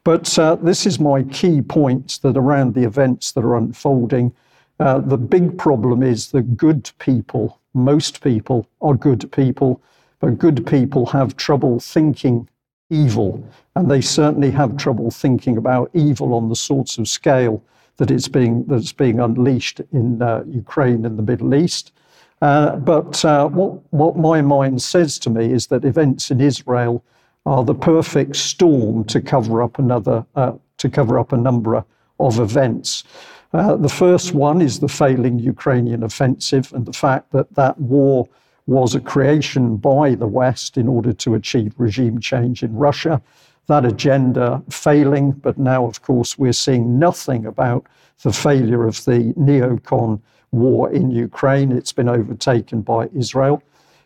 [0.05, 4.35] But uh, this is my key point that around the events that are unfolding,
[4.81, 9.81] uh, the big problem is that good people, most people are good people,
[10.19, 12.49] but good people have trouble thinking
[12.91, 13.45] evil.
[13.77, 17.63] And they certainly have trouble thinking about evil on the sorts of scale
[17.97, 21.93] that it's being, that's being unleashed in uh, Ukraine and the Middle East.
[22.41, 27.05] Uh, but uh, what, what my mind says to me is that events in Israel
[27.47, 31.85] are the perfect storm to cover up another, uh, to cover up a number
[32.19, 33.05] of events.
[33.53, 38.29] Uh, the first one is the failing Ukrainian offensive and the fact that that war
[38.67, 43.21] was a creation by the West in order to achieve regime change in Russia.
[43.67, 47.87] That agenda failing, but now, of course, we're seeing nothing about
[48.23, 51.73] the failure of the neocon war in Ukraine.
[51.73, 53.63] It's been overtaken by Israel.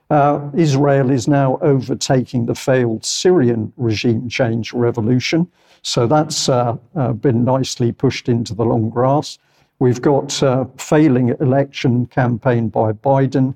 [0.09, 5.49] Uh, Israel is now overtaking the failed Syrian regime change revolution.
[5.83, 9.39] So that's uh, uh, been nicely pushed into the long grass.
[9.79, 13.55] We've got uh, failing election campaign by Biden.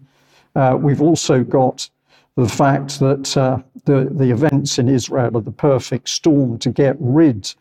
[0.57, 1.88] Uh, we've also got
[2.37, 6.97] the fact that uh, the, the events in Israel are the perfect storm to get
[6.99, 7.53] rid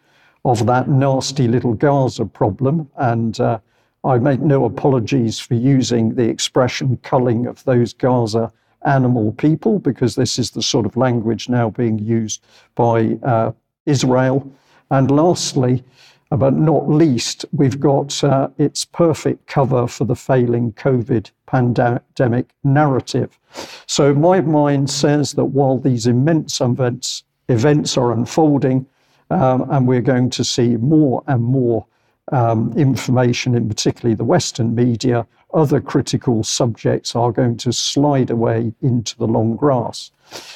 [0.45, 2.89] of that nasty little Gaza problem.
[2.97, 3.59] And uh,
[4.03, 8.51] I make no apologies for using the expression culling of those Gaza
[8.85, 12.41] animal people, because this is the sort of language now being used
[12.75, 13.51] by uh,
[13.85, 14.49] Israel.
[14.91, 15.83] And lastly,
[16.29, 23.39] but not least, we've got uh, its perfect cover for the failing COVID pandemic narrative.
[23.85, 28.85] So my mind says that while these immense events, events are unfolding,
[29.31, 31.85] Um, and we're going to see more and more
[32.31, 38.73] um, information, in particularly the Western media, other critical subjects are going to slide away
[38.81, 40.11] into the long grass.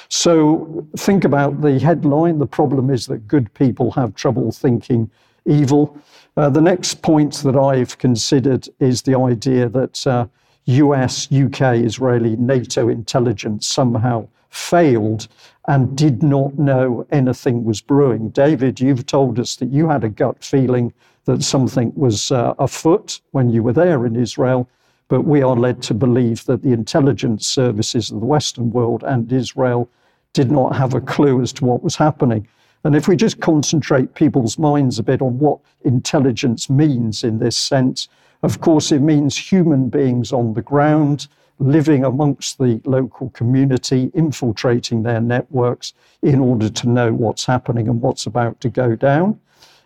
[0.10, 2.40] So think about the headline.
[2.40, 5.10] The problem is that good people have trouble thinking
[5.46, 5.98] evil.
[6.36, 10.28] Uh, the next point that I've considered is the idea that uh,
[10.66, 15.28] US, UK, Israeli, NATO intelligence somehow failed
[15.68, 18.30] and did not know anything was brewing.
[18.30, 20.94] David, you've told us that you had a gut feeling
[21.26, 24.70] that something was uh, afoot when you were there in Israel,
[25.08, 29.32] but we are led to believe that the intelligence services of the Western world and
[29.32, 29.90] Israel
[30.34, 32.48] did not have a clue as to what was happening.
[32.84, 37.56] And if we just concentrate people's minds a bit on what intelligence means in this
[37.56, 38.10] sense,
[38.42, 41.28] of course, it means human beings on the ground
[41.60, 48.02] living amongst the local community, infiltrating their networks in order to know what's happening and
[48.02, 49.40] what's about to go down.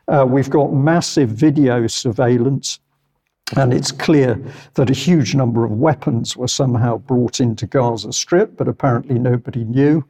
[0.08, 2.80] Uh, we've got massive video surveillance,
[3.56, 4.42] and it's clear
[4.74, 9.64] that a huge number of weapons were somehow brought into Gaza Strip, but apparently nobody
[9.66, 10.04] knew.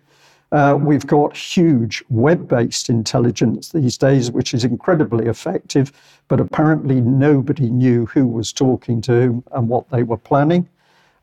[0.51, 5.91] Uh, we've got huge web based intelligence these days, which is incredibly effective,
[6.27, 10.67] but apparently nobody knew who was talking to whom and what they were planning.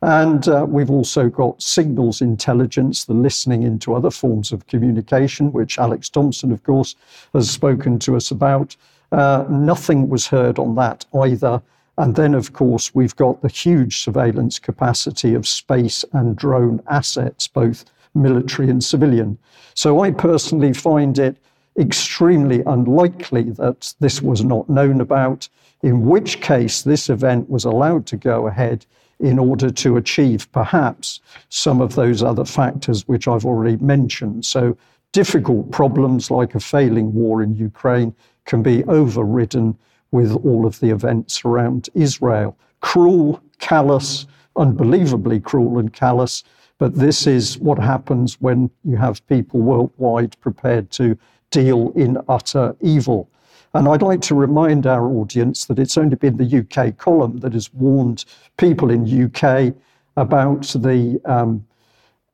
[0.02, 5.78] And uh, we've also got signals intelligence, the listening into other forms of communication, which
[5.78, 6.94] Alex Thompson, of course,
[7.32, 8.76] has spoken to us about.
[9.12, 11.62] Uh, nothing was heard on that either.
[11.96, 17.46] And then, of course, we've got the huge surveillance capacity of space and drone assets,
[17.46, 19.38] both military and civilian.
[19.74, 21.36] So I personally find it
[21.78, 25.48] extremely unlikely that this was not known about,
[25.82, 28.86] in which case this event was allowed to go ahead
[29.20, 34.44] in order to achieve perhaps some of those other factors which I've already mentioned.
[34.44, 34.76] So
[35.12, 39.76] difficult problems like a failing war in Ukraine can be overridden
[40.10, 42.56] with all of the events around Israel.
[42.80, 46.44] Cruel, callous, unbelievably cruel and callous,
[46.78, 51.16] but this is what happens when you have people worldwide prepared to
[51.50, 53.30] deal in utter evil.
[53.74, 57.52] And I'd like to remind our audience that it's only been the UK column that
[57.52, 58.24] has warned
[58.56, 59.74] people in UK
[60.16, 61.66] about the um,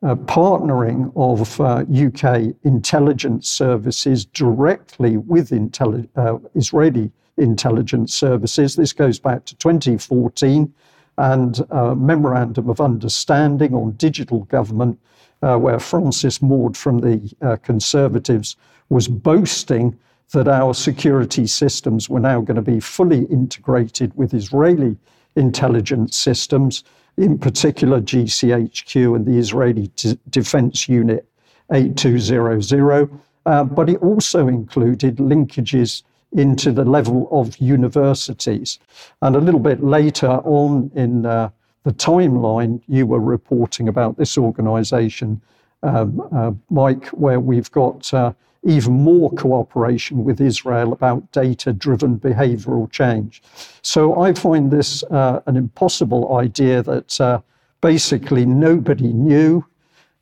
[0.02, 8.76] uh, partnering of uh, UK intelligence services directly with intelli- uh, Israeli intelligence services.
[8.76, 10.72] This goes back to 2014
[11.20, 14.98] and a memorandum of understanding on digital government,
[15.42, 18.56] uh, where Francis Maude from the uh, Conservatives
[18.88, 19.98] was boasting
[20.32, 24.96] that our security systems were now going to be fully integrated with Israeli
[25.36, 26.84] intelligence systems,
[27.18, 31.28] in particular GCHQ and the Israeli D- Defense Unit
[31.70, 33.10] 8200.
[33.44, 36.02] Uh, but it also included linkages
[36.32, 38.78] into the level of universities.
[39.22, 41.50] And a little bit later on in uh,
[41.84, 45.40] the timeline, you were reporting about this organization,
[45.82, 52.18] um, uh, Mike, where we've got uh, even more cooperation with Israel about data driven
[52.18, 53.42] behavioral change.
[53.82, 57.40] So I find this uh, an impossible idea that uh,
[57.80, 59.64] basically nobody knew.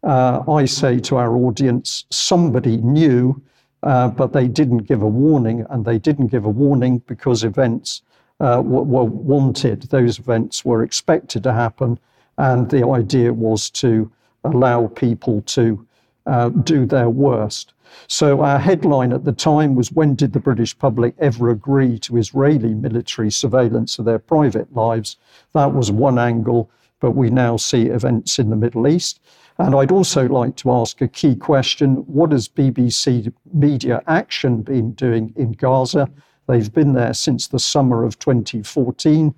[0.04, 3.42] Uh, I say to our audience, somebody knew
[3.82, 8.02] uh, but they didn't give a warning, and they didn't give a warning because events
[8.40, 9.82] uh, were, wanted.
[9.82, 11.98] Those events were expected to happen,
[12.36, 14.10] and the idea was to
[14.44, 15.86] allow people to
[16.26, 17.72] uh, do their worst.
[18.06, 22.16] So our headline at the time was When did the British public ever agree to
[22.16, 25.16] Israeli military surveillance of their private lives?
[25.54, 26.70] That was one angle,
[27.00, 29.20] but we now see events in the Middle East.
[29.58, 34.92] And I'd also like to ask a key question what has BBC Media Action been
[34.92, 36.08] doing in Gaza?
[36.46, 39.34] They've been there since the summer of 2014.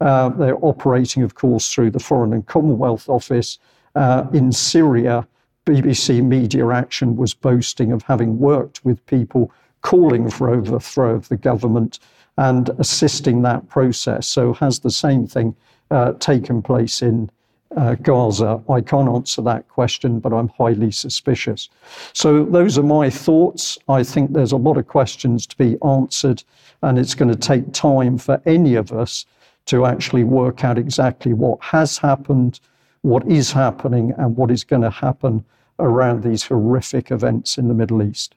[0.00, 3.58] Uh, they're operating, of course, through the Foreign and Commonwealth Office.
[3.94, 5.26] Uh, in Syria,
[5.64, 9.50] BBC Media Action was boasting of having worked with people
[9.80, 11.98] calling for overthrow of the government
[12.36, 14.26] and assisting that process.
[14.26, 15.56] So, has the same thing
[15.90, 17.30] uh, taken place in
[17.76, 18.62] uh, Gaza?
[18.68, 21.68] I can't answer that question, but I'm highly suspicious.
[22.12, 23.78] So, those are my thoughts.
[23.88, 26.42] I think there's a lot of questions to be answered,
[26.82, 29.26] and it's going to take time for any of us
[29.66, 32.60] to actually work out exactly what has happened,
[33.02, 35.44] what is happening, and what is going to happen
[35.78, 38.34] around these horrific events in the Middle East.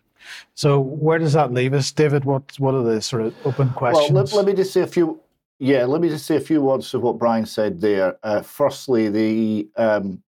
[0.55, 2.25] So, where does that leave us, David?
[2.25, 4.11] What what are the sort of open questions?
[4.11, 5.19] Well, let, let me just say a few
[5.59, 8.17] yeah, let me just say a few words of what Brian said there.
[8.23, 10.21] Uh, firstly, the um,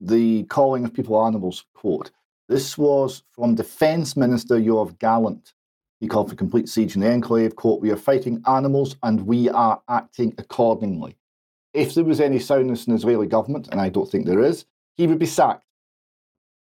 [0.00, 2.10] the calling of people animals quote.
[2.48, 5.54] This was from Defence Minister Yoav Gallant
[6.00, 7.56] He called for complete siege in the enclave.
[7.56, 11.16] Quote, we are fighting animals and we are acting accordingly.
[11.72, 14.66] If there was any soundness in the Israeli government, and I don't think there is,
[14.96, 15.64] he would be sacked.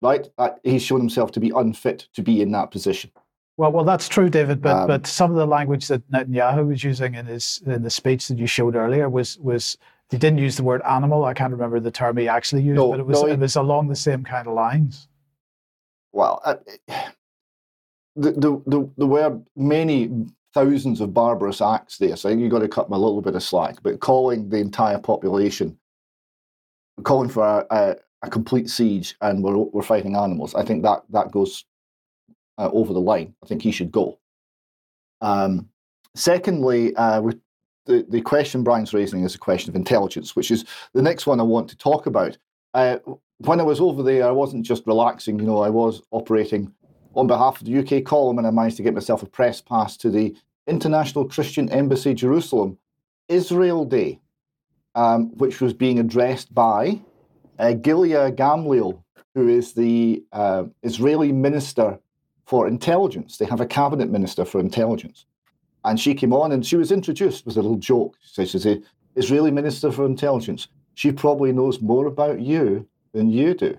[0.01, 0.27] Right?
[0.65, 3.11] He's shown himself to be unfit to be in that position.
[3.59, 4.63] Well, well, that's true, David.
[4.63, 7.91] But Um, but some of the language that Netanyahu was using in his in the
[7.91, 9.77] speech that you showed earlier was was
[10.11, 11.25] he didn't use the word animal.
[11.25, 13.41] I can't remember the term he actually used, No, but it was no, he- it
[13.41, 15.09] was along the same kind of lines.
[16.13, 16.55] well, uh,
[18.17, 22.51] the, the, the, there were many thousands of barbarous acts there, so I think you've
[22.51, 23.77] got to cut them a little bit of slack.
[23.83, 25.79] But calling the entire population,
[27.05, 31.03] calling for a, a, a complete siege and we're, we're fighting animals, I think that,
[31.11, 31.65] that goes
[32.59, 33.35] uh, over the line.
[33.43, 34.19] I think he should go.
[35.21, 35.69] Um,
[36.15, 37.23] secondly, uh,
[37.87, 41.41] the, the question Brian's raising is a question of intelligence, which is the next one
[41.41, 42.37] I want to talk about.
[42.75, 42.99] Uh,
[43.39, 46.73] when I was over there, I wasn't just relaxing, you know, I was operating
[47.15, 49.97] on behalf of the UK column and I managed to get myself a press pass
[49.99, 50.37] to the
[50.67, 52.79] International Christian Embassy Jerusalem
[53.29, 54.21] Israel Day,
[54.95, 57.01] um, which was being addressed by
[57.59, 59.03] uh, Gila Gamliel,
[59.35, 61.99] who is the uh, Israeli Minister
[62.49, 63.37] for Intelligence.
[63.37, 65.27] They have a cabinet minister for intelligence.
[65.85, 68.17] And she came on and she was introduced with a little joke.
[68.23, 68.83] She says, she's the
[69.17, 70.69] Israeli Minister for Intelligence.
[70.95, 73.77] She probably knows more about you than you do.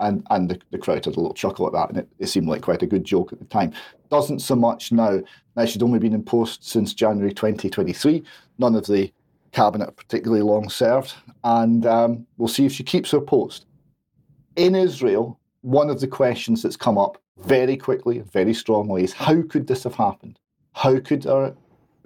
[0.00, 2.46] And, and the, the crowd had a little chuckle at that, and it, it seemed
[2.46, 3.72] like quite a good joke at the time.
[4.10, 5.22] Doesn't so much now.
[5.56, 8.22] Now, she's only been in post since January 2023.
[8.58, 9.12] None of the
[9.52, 11.14] cabinet particularly long served,
[11.44, 13.66] and um, we'll see if she keeps her post.
[14.56, 19.42] In Israel, one of the questions that's come up very quickly, very strongly, is how
[19.42, 20.38] could this have happened?
[20.72, 21.54] How could our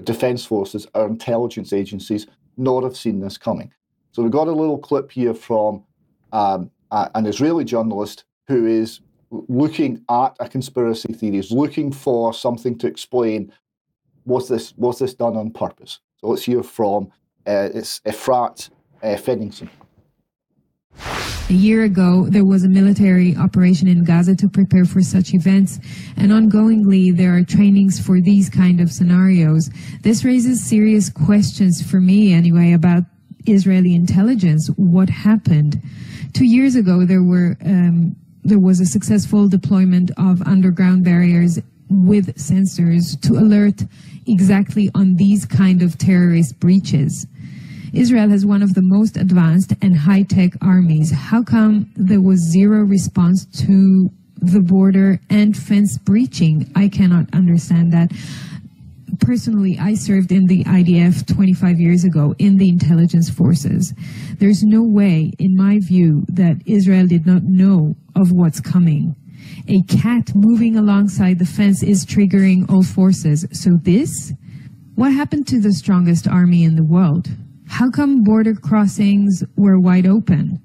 [0.02, 2.26] defence forces, our intelligence agencies,
[2.56, 3.72] not have seen this coming?
[4.12, 5.84] So we've got a little clip here from
[6.32, 12.78] um, an Israeli journalist who is looking at a conspiracy theory, is looking for something
[12.78, 13.52] to explain
[14.26, 16.00] was this was this done on purpose?
[16.16, 17.10] So let's hear from
[17.46, 18.70] uh, it's Efrat
[19.02, 19.68] uh.
[21.50, 25.78] A year ago, there was a military operation in Gaza to prepare for such events,
[26.16, 29.68] and ongoingly there are trainings for these kind of scenarios.
[30.00, 33.02] This raises serious questions for me, anyway, about
[33.46, 34.70] Israeli intelligence.
[34.76, 35.82] What happened?
[36.32, 41.58] Two years ago, there were um, there was a successful deployment of underground barriers
[41.90, 43.82] with sensors to alert
[44.26, 47.26] exactly on these kind of terrorist breaches.
[47.94, 51.12] Israel has one of the most advanced and high-tech armies.
[51.12, 56.70] How come there was zero response to the border and fence breaching?
[56.74, 58.10] I cannot understand that.
[59.20, 63.94] Personally, I served in the IDF 25 years ago in the intelligence forces.
[64.38, 69.14] There's no way, in my view, that Israel did not know of what's coming.
[69.68, 73.46] A cat moving alongside the fence is triggering all forces.
[73.52, 74.32] So this?
[74.96, 77.28] What happened to the strongest army in the world?
[77.74, 80.60] How come border crossings were wide open?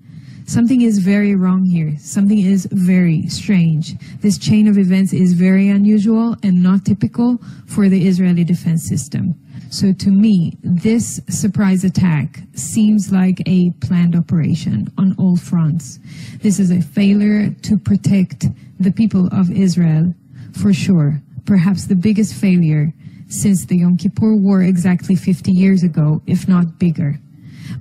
[0.45, 1.95] Something is very wrong here.
[1.97, 3.95] Something is very strange.
[4.21, 9.33] This chain of events is very unusual and not typical for the Israeli defense system.
[9.71, 15.97] So to me, this surprise attack seems like a planned operation on all fronts.
[16.43, 18.45] This is a failure to protect
[18.79, 20.13] the people of Israel,
[20.53, 21.19] for sure.
[21.47, 22.93] Perhaps the biggest failure
[23.29, 27.19] since the Yom Kippur War exactly 50 years ago, if not bigger.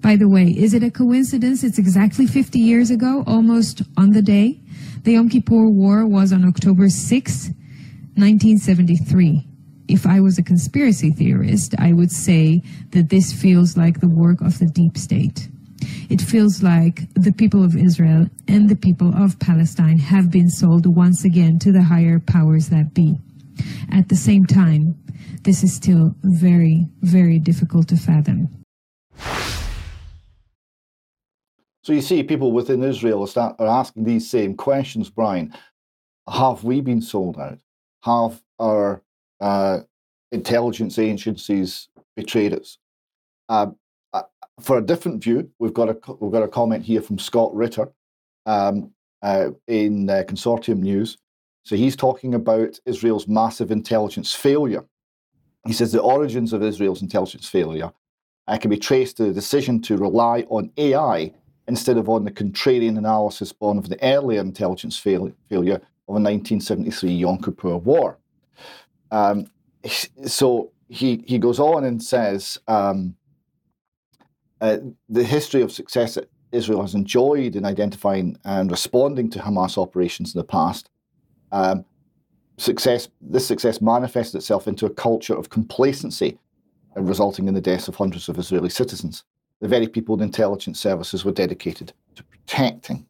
[0.02, 4.22] By the way, is it a coincidence it's exactly 50 years ago, almost on the
[4.22, 4.60] day?
[5.02, 7.48] The Yom Kippur War was on October 6,
[8.14, 9.46] 1973.
[9.88, 14.42] If I was a conspiracy theorist, I would say that this feels like the work
[14.42, 15.48] of the deep state.
[16.10, 20.84] It feels like the people of Israel and the people of Palestine have been sold
[20.86, 23.18] once again to the higher powers that be.
[23.92, 24.94] At the same time,
[25.42, 28.48] this is still very, very difficult to fathom.
[31.88, 35.54] So you see, people within Israel are, asking these same questions, Brian.
[36.30, 37.58] Have we been sold out?
[38.02, 39.02] Have our
[39.40, 39.80] uh,
[40.30, 42.76] intelligence agencies betrayed us?
[43.48, 43.68] Uh,
[44.12, 44.24] uh,
[44.60, 47.90] for a different view, we've got a we've got a comment here from Scott Ritter
[48.44, 48.90] um,
[49.22, 51.16] uh, in Consortium News.
[51.68, 54.86] So he's talking about Israel's massive intelligence failure.
[55.66, 57.92] He says the origins of Israel's intelligence failure
[58.46, 61.30] uh, can be traced to the decision to rely on AI
[61.66, 66.22] instead of on the contrarian analysis born of the earlier intelligence fail- failure of the
[66.22, 68.16] 1973 Yom Kippur War.
[69.10, 69.50] Um,
[70.24, 73.14] so he, he goes on and says um,
[74.62, 74.78] uh,
[75.10, 80.34] the history of success that Israel has enjoyed in identifying and responding to Hamas operations
[80.34, 80.88] in the past
[81.52, 81.84] um,
[82.56, 86.38] success, this success manifested itself into a culture of complacency,
[86.96, 89.24] uh, resulting in the deaths of hundreds of Israeli citizens.
[89.60, 93.06] The very people the intelligence services were dedicated to protecting.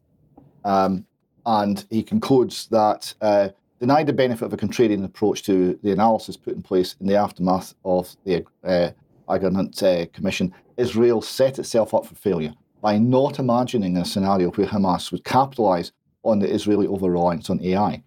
[0.65, 1.05] Um,
[1.45, 6.37] and he concludes that uh, denied the benefit of a contrarian approach to the analysis
[6.37, 8.91] put in place in the aftermath of the uh,
[9.27, 15.11] uh, Commission, Israel set itself up for failure by not imagining a scenario where Hamas
[15.11, 15.91] would capitalize
[16.23, 18.01] on the Israeli over reliance on AI.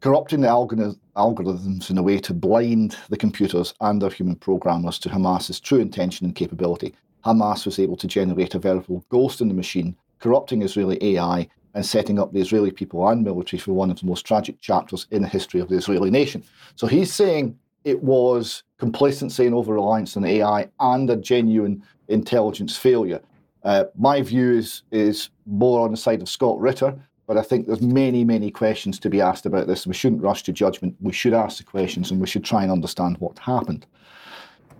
[0.00, 5.10] Corrupting the algorithms in a way to blind the computers and their human programmers to
[5.10, 6.94] Hamas's true intention and capability,
[7.26, 11.84] Hamas was able to generate a veritable ghost in the machine, corrupting Israeli AI and
[11.84, 15.20] setting up the Israeli people and military for one of the most tragic chapters in
[15.20, 16.42] the history of the Israeli nation.
[16.76, 22.74] So he's saying it was complacency and over reliance on AI and a genuine intelligence
[22.74, 23.20] failure.
[23.64, 26.98] Uh, my view is, is more on the side of Scott Ritter,
[27.30, 29.86] but I think there's many, many questions to be asked about this.
[29.86, 30.96] We shouldn't rush to judgment.
[30.98, 33.86] We should ask the questions and we should try and understand what happened.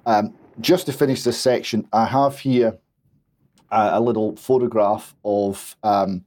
[0.04, 2.76] Um, just to finish this section, I have here
[3.70, 6.24] a, a little photograph of um,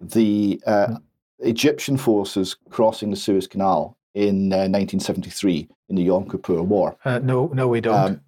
[0.00, 0.94] the uh,
[1.40, 6.96] Egyptian forces crossing the Suez Canal in uh, 1973 in the Yom Kippur War.
[7.04, 7.94] Uh, no, no, we don't.
[7.94, 8.20] Um,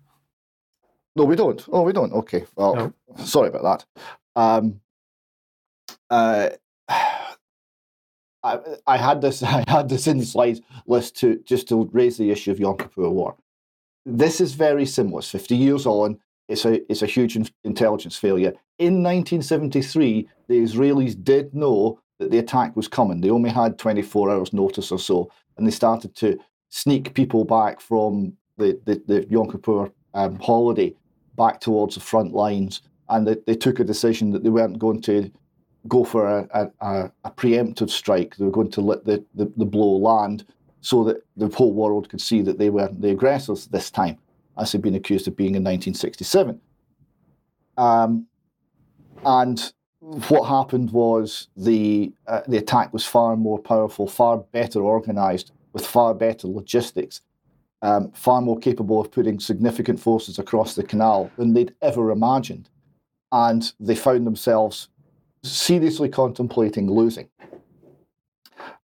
[1.17, 1.67] no, we don't.
[1.73, 2.13] Oh, we don't.
[2.13, 2.45] Okay.
[2.55, 3.25] Well, no.
[3.25, 3.87] sorry about
[4.37, 4.39] that.
[4.39, 4.83] Um,
[6.11, 6.51] uh,
[8.43, 9.43] I, I had this.
[9.43, 12.77] I had this in the slides list to just to raise the issue of Yom
[12.77, 13.37] Kippur War.
[14.07, 15.19] This is very similar.
[15.19, 16.19] It's 50 years on.
[16.49, 18.53] It's a it's a huge intelligence failure.
[18.79, 23.21] In 1973, the Israelis did know that the attack was coming.
[23.21, 26.39] They only had 24 hours notice or so, and they started to
[26.71, 30.95] sneak people back from the, the, the Yom Kippur um, holiday
[31.37, 32.83] back towards the front lines.
[33.09, 35.31] And they, they took a decision that they weren't going to
[35.89, 38.37] go for a, a, a preemptive strike.
[38.37, 40.45] They were going to let the, the, the, blow land
[40.81, 44.19] so that the whole world could see that they were the aggressors this time,
[44.59, 46.61] as they'd been accused of being in 1967.
[47.77, 48.27] Um,
[49.25, 55.53] and what happened was the uh, the attack was far more powerful, far better organized,
[55.73, 57.21] with far better logistics,
[57.83, 62.69] um, far more capable of putting significant forces across the canal than they'd ever imagined,
[63.33, 64.89] and they found themselves
[65.43, 67.29] seriously contemplating losing.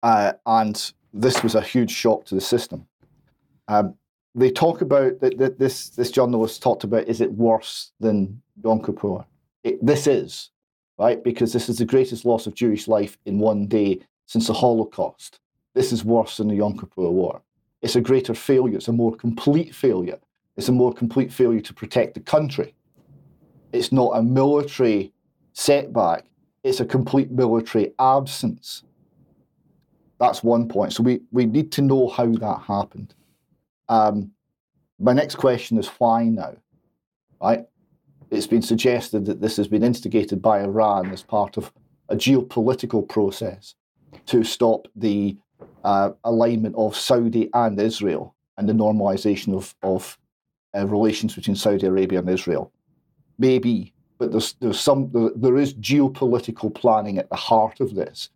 [0.04, 2.88] Uh, and this was a huge shock to the system.
[3.68, 3.96] Um,
[4.34, 9.26] they talk about that, this this journalist talked about is it worse than Yom Kippur?
[9.64, 10.52] It, this is
[11.02, 11.24] right?
[11.24, 15.40] Because this is the greatest loss of Jewish life in one day since the Holocaust.
[15.74, 17.42] This is worse than the Yom Kippur War.
[17.82, 18.78] It's a greater failure.
[18.78, 20.20] It's a more complete failure.
[20.58, 22.76] It's a more complete failure to protect the country.
[23.74, 25.12] It's not a military
[25.54, 26.26] setback.
[26.64, 28.84] It's a complete military absence.
[30.20, 30.94] That's one point.
[30.94, 33.16] So we, we need to know how that happened.
[33.90, 34.32] Um,
[35.00, 36.56] my next question is why now?
[37.42, 37.66] Right?
[38.30, 41.74] It's been suggested that this has been instigated by Iran as part of
[42.10, 43.76] a geopolitical process
[44.28, 45.38] to stop the
[45.84, 50.20] uh, alignment of Saudi and Israel and the normalization of, of
[50.78, 52.72] uh, relations between Saudi Arabia and Israel.
[53.40, 58.30] Maybe, but there's, there's some, there, there is geopolitical planning at the heart of this,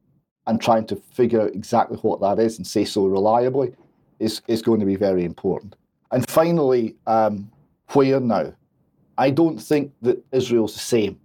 [0.47, 3.71] and trying to figure out exactly what that is and say so reliably
[4.17, 5.75] is, is going to be very important.
[6.09, 7.51] And finally, um,
[7.89, 8.51] where now?
[9.19, 11.19] I don't think that Israel's the same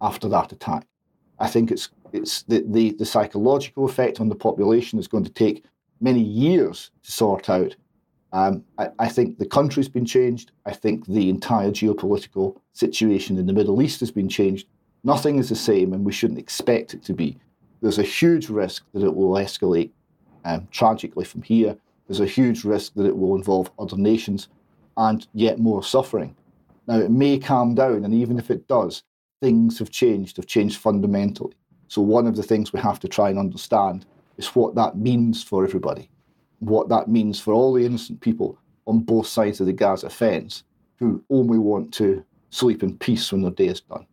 [0.00, 0.88] after that attack.
[1.38, 5.30] I think it's it's the, the, the psychological effect on the population is going to
[5.30, 5.64] take
[6.00, 7.76] many years to sort out.
[8.32, 10.52] Um, I, I, think the country's been changed.
[10.64, 14.68] I think the entire geopolitical situation in the Middle East has been changed.
[15.02, 17.36] Nothing is the same, and we shouldn't expect it to be.
[17.80, 19.90] There's a huge risk that it will escalate
[20.44, 21.76] um, tragically from here.
[22.06, 24.48] There's a huge risk that it will involve other nations
[24.96, 26.36] and yet more suffering.
[26.86, 29.02] Now, it may calm down, and even if it does,
[29.40, 31.54] things have changed, have changed fundamentally.
[31.88, 34.06] So, one of the things we have to try and understand
[34.36, 36.10] is what that means for everybody,
[36.60, 40.64] what that means for all the innocent people on both sides of the Gaza fence
[40.96, 44.06] who only want to sleep in peace when their day is done.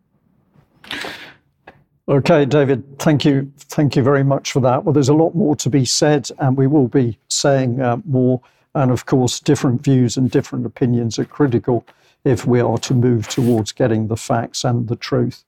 [2.08, 3.52] Okay, David, thank you.
[3.58, 4.84] Thank you very much for that.
[4.84, 8.40] Well, there's a lot more to be said, and we will be saying uh, more.
[8.74, 11.84] And of course, different views and different opinions are critical
[12.24, 15.44] if we are to move towards getting the facts and the truth.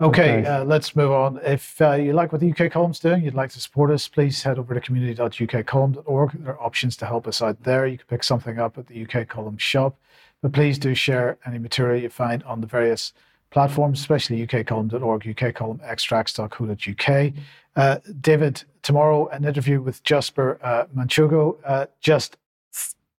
[0.00, 0.48] Okay, okay.
[0.48, 1.38] Uh, let's move on.
[1.44, 4.42] If uh, you like what the UK Column's doing, you'd like to support us, please
[4.42, 6.42] head over to community.ukcolumn.org.
[6.42, 7.86] There are options to help us out there.
[7.86, 9.98] You can pick something up at the UK Column shop,
[10.40, 13.12] but please do share any material you find on the various
[13.50, 17.32] platforms, especially ukcolumn.org, ukcolumnextracts.co.uk.
[17.76, 21.58] Uh, David, tomorrow an interview with Jasper uh, Machogu.
[21.62, 22.38] Uh, just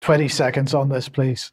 [0.01, 1.53] 20 seconds on this, please.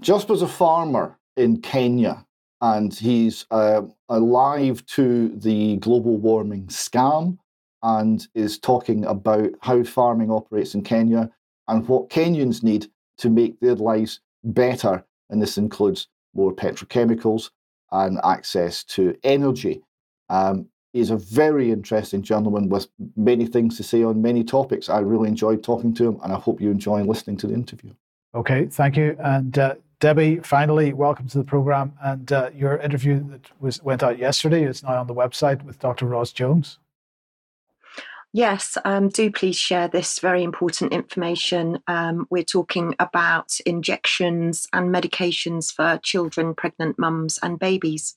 [0.00, 2.26] Jasper's a farmer in Kenya
[2.62, 7.36] and he's uh, alive to the global warming scam
[7.82, 11.28] and is talking about how farming operates in Kenya
[11.66, 12.86] and what Kenyans need
[13.18, 15.04] to make their lives better.
[15.28, 17.50] And this includes more petrochemicals
[17.90, 19.82] and access to energy.
[20.28, 22.86] Um, he's a very interesting gentleman with
[23.16, 24.88] many things to say on many topics.
[24.88, 27.92] I really enjoyed talking to him, and I hope you enjoy listening to the interview.
[28.34, 29.16] Okay, thank you.
[29.18, 31.92] And uh, Debi, finally, welcome to the program.
[32.02, 35.78] And uh, your interview that was went out yesterday is now on the website with
[35.78, 36.06] Dr.
[36.06, 36.80] Ros Jones.
[38.32, 41.78] Yes, um, do please share this very important information.
[41.86, 48.16] Um, we're talking about injections and medications for children, pregnant mums, and babies.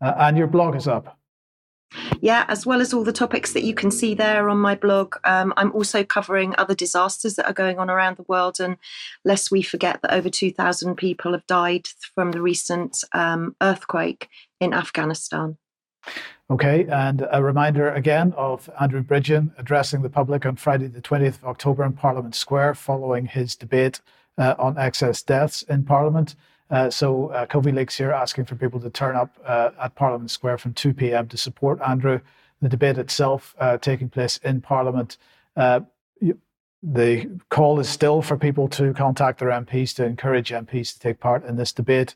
[0.00, 1.18] Uh, and your blog is up.
[2.20, 5.16] Yeah, as well as all the topics that you can see there on my blog.
[5.24, 8.58] Um, I'm also covering other disasters that are going on around the world.
[8.60, 8.76] And
[9.24, 14.28] lest we forget that over 2,000 people have died from the recent um, earthquake
[14.60, 15.56] in Afghanistan.
[16.48, 21.38] Okay, and a reminder again of Andrew Bridgen addressing the public on Friday, the 20th
[21.38, 24.00] of October in Parliament Square following his debate
[24.38, 26.36] uh, on excess deaths in Parliament.
[26.70, 30.30] Uh, so, uh, Covey Leaks here asking for people to turn up uh, at Parliament
[30.30, 31.28] Square from 2 p.m.
[31.28, 32.20] to support Andrew.
[32.60, 35.16] The debate itself uh, taking place in Parliament.
[35.56, 35.80] Uh,
[36.82, 41.20] the call is still for people to contact their MPs to encourage MPs to take
[41.20, 42.14] part in this debate.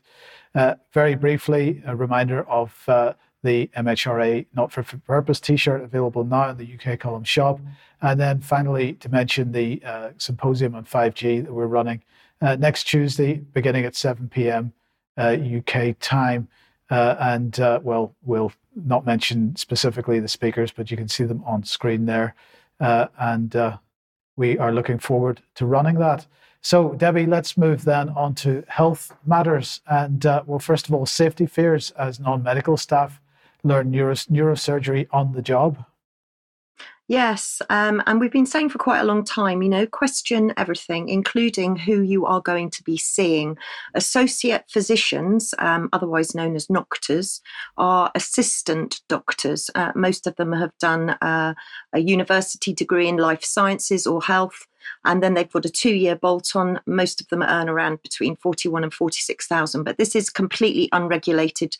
[0.93, 2.83] Very briefly, a reminder of
[3.43, 7.59] the MHRA Not for Purpose t shirt available now in the UK column shop.
[8.01, 9.81] And then finally, to mention the
[10.17, 12.01] symposium on 5G that we're running
[12.41, 14.73] uh, next Tuesday, beginning at 7 p.m.
[15.17, 16.47] Uh, UK time.
[16.89, 21.43] Uh, and uh, well, we'll not mention specifically the speakers, but you can see them
[21.45, 22.35] on screen there.
[22.79, 23.79] Uh, and
[24.35, 26.25] we are looking forward to running that.
[26.63, 29.81] So, Debi, let's move then on to health matters.
[29.87, 33.21] And well, first of all, safety fears as non medical staff
[33.63, 35.85] learn neuro- neurosurgery on the job?
[37.11, 41.09] Yes, um, and we've been saying for quite a long time, you know, question everything,
[41.09, 43.57] including who you are going to be seeing.
[43.93, 47.41] Associate physicians, um, otherwise known as doctors,
[47.77, 49.69] are assistant doctors.
[49.75, 51.53] Uh, most of them have done uh,
[51.91, 54.65] a university degree in life sciences or health,
[55.03, 56.79] and then they've got a two-year bolt-on.
[56.85, 61.75] Most of them earn around between forty-one and forty-six thousand, but this is completely unregulated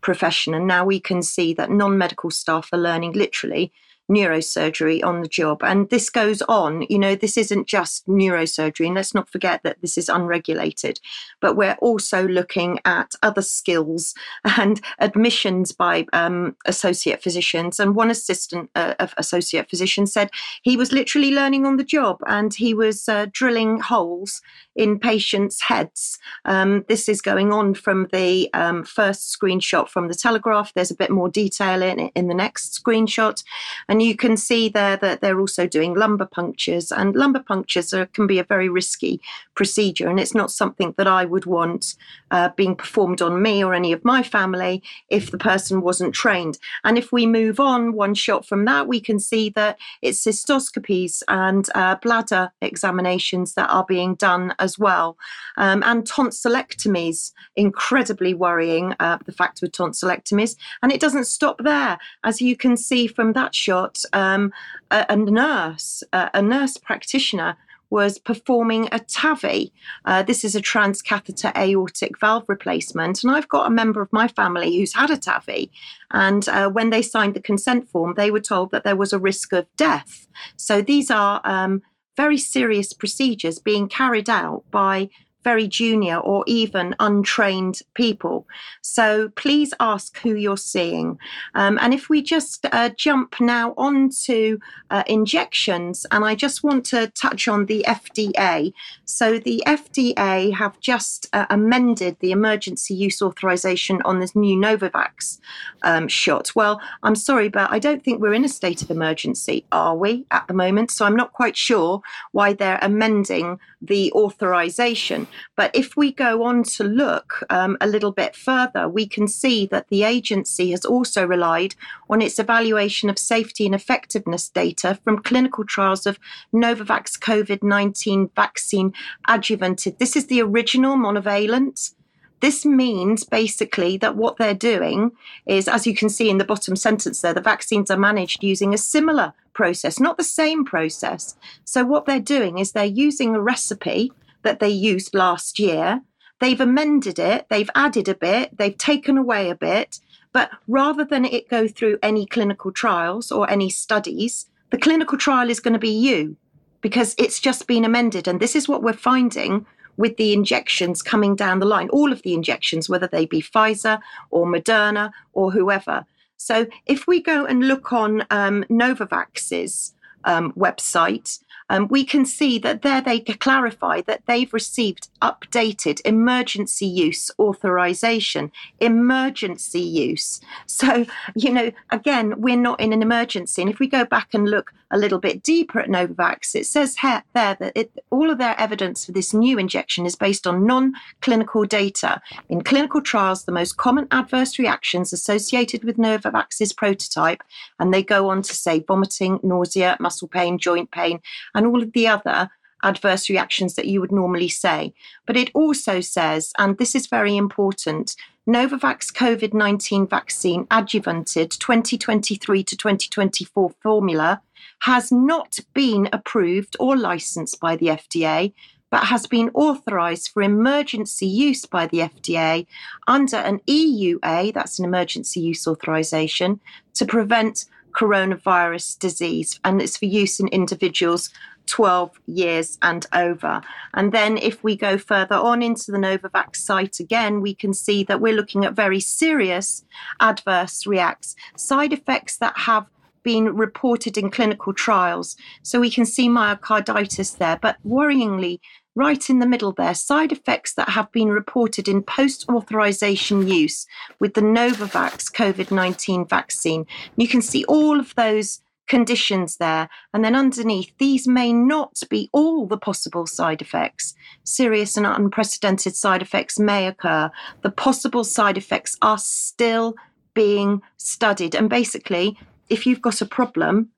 [0.00, 0.54] profession.
[0.54, 3.72] And now we can see that non medical staff are learning literally
[4.10, 5.62] neurosurgery on the job.
[5.62, 8.86] And this goes on, you know, this isn't just neurosurgery.
[8.86, 11.00] And let's not forget that this is unregulated,
[11.40, 14.14] but we're also looking at other skills
[14.56, 17.80] and admissions by um, associate physicians.
[17.80, 20.30] And one assistant uh, of associate physician said
[20.62, 24.40] he was literally learning on the job and he was uh, drilling holes
[24.74, 26.18] in patients' heads.
[26.44, 30.72] Um, this is going on from the um, first screenshot from the Telegraph.
[30.74, 33.42] There's a bit more detail in in the next screenshot.
[33.88, 37.94] And and you can see there that they're also doing lumbar punctures, and lumbar punctures
[37.94, 39.22] are, can be a very risky
[39.54, 41.94] procedure, and it's not something that I would want
[42.30, 46.58] uh, being performed on me or any of my family if the person wasn't trained.
[46.84, 51.22] And if we move on one shot from that, we can see that it's cystoscopies
[51.28, 55.16] and uh, bladder examinations that are being done as well,
[55.56, 57.32] um, and tonsillectomies.
[57.56, 62.76] Incredibly worrying, uh, the fact with tonsillectomies, and it doesn't stop there, as you can
[62.76, 64.52] see from that shot got um,
[64.90, 67.56] a, a, nurse, uh, a nurse practitioner
[67.88, 69.70] was performing a TAVI.
[70.04, 73.22] Uh, this is a transcatheter aortic valve replacement.
[73.22, 75.70] And I've got a member of my family who's had a TAVI.
[76.10, 79.20] And uh, when they signed the consent form, they were told that there was a
[79.20, 80.26] risk of death.
[80.56, 81.82] So these are um,
[82.16, 85.08] very serious procedures being carried out by
[85.46, 88.48] very junior or even untrained people.
[88.82, 91.20] So please ask who you're seeing.
[91.54, 94.58] Um, and if we just uh, jump now onto
[94.90, 98.72] uh, injections, and I just want to touch on the FDA.
[99.04, 105.38] So the FDA have just uh, amended the emergency use authorization on this new Novavax
[105.82, 106.50] um, shot.
[106.56, 110.26] Well, I'm sorry, but I don't think we're in a state of emergency, are we,
[110.32, 110.90] at the moment?
[110.90, 112.00] So I'm not quite sure
[112.32, 115.26] why they're amending the authorization.
[115.56, 119.66] But if we go on to look um, a little bit further, we can see
[119.66, 121.74] that the agency has also relied
[122.08, 126.18] on its evaluation of safety and effectiveness data from clinical trials of
[126.54, 128.92] Novavax COVID 19 vaccine
[129.28, 129.98] adjuvanted.
[129.98, 131.92] This is the original monovalent
[132.40, 135.12] This means basically that what they're doing
[135.46, 138.74] is, as you can see in the bottom sentence there, the vaccines are managed using
[138.74, 141.36] a similar process, not the same process.
[141.64, 144.12] So, what they're doing is they're using a recipe
[144.42, 146.02] that they used last year.
[146.38, 150.00] They've amended it, they've added a bit, they've taken away a bit,
[150.32, 155.48] but rather than it go through any clinical trials or any studies, the clinical trial
[155.48, 156.36] is going to be you
[156.82, 158.28] because it's just been amended.
[158.28, 159.64] And this is what we're finding
[159.96, 164.00] with the injections coming down the line, all of the injections, whether they be Pfizer
[164.30, 166.04] or Moderna or whoever.
[166.36, 169.94] So if we go and look on um, Novavax's
[170.24, 171.38] um, website,
[171.68, 178.52] um, we can see that there they clarify that they've received updated emergency use authorization.
[178.80, 180.40] Emergency use.
[180.66, 183.62] So, you know, again, we're not in an emergency.
[183.62, 186.98] And if we go back and look a little bit deeper at Novavax, it says
[186.98, 190.66] here, there that it, all of their evidence for this new injection is based on
[190.66, 192.20] non clinical data.
[192.48, 197.42] In clinical trials, the most common adverse reactions associated with Novavax's prototype,
[197.80, 201.20] and they go on to say vomiting, nausea, muscle pain, joint pain,
[201.56, 202.48] and all of the other
[202.84, 204.94] adverse reactions that you would normally say.
[205.26, 208.14] But it also says, and this is very important,
[208.48, 214.40] Novavax COVID 19 vaccine adjuvanted 2023 to 2024 formula
[214.82, 218.52] has not been approved or licensed by the FDA,
[218.90, 222.66] but has been authorized for emergency use by the FDA
[223.08, 226.60] under an EUA, that's an emergency use authorization,
[226.94, 227.64] to prevent
[227.96, 229.58] coronavirus disease.
[229.64, 231.30] And it's for use in individuals
[231.66, 233.60] 12 years and over.
[233.94, 238.04] And then if we go further on into the Novavax site again, we can see
[238.04, 239.84] that we're looking at very serious
[240.20, 242.86] adverse reacts, side effects that have
[243.22, 245.36] been reported in clinical trials.
[245.62, 248.60] So we can see myocarditis there, but worryingly,
[248.96, 253.86] right in the middle there, side effects that have been reported in post authorization use
[254.18, 256.86] with the Novavax COVID 19 vaccine.
[257.16, 259.88] You can see all of those conditions there.
[260.14, 264.14] And then underneath, these may not be all the possible side effects.
[264.44, 267.30] Serious and unprecedented side effects may occur.
[267.62, 269.94] The possible side effects are still
[270.34, 271.54] being studied.
[271.54, 272.38] And basically,
[272.68, 273.90] if you've got a problem,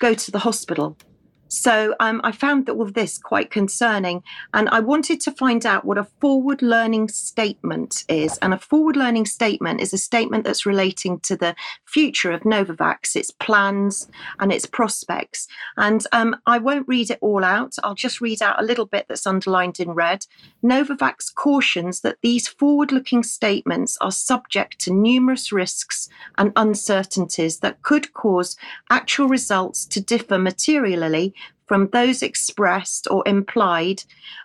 [0.00, 0.96] go to the hospital.
[1.52, 4.22] So um, I found all of this quite concerning,
[4.54, 8.38] and I wanted to find out what a forward learning statement is.
[8.38, 13.16] And a forward learning statement is a statement that's relating to the future of Novavax,
[13.16, 14.08] its plans
[14.40, 15.46] and its prospects.
[15.76, 17.76] And um, I won't read it all out.
[17.84, 20.24] I'll just read out a little bit that's underlined in red.
[20.64, 27.82] Novavax cautions that these forward looking statements are subject to numerous risks and uncertainties that
[27.82, 28.56] could cause
[28.88, 31.34] actual results to differ materially
[31.66, 34.04] from those expressed or implied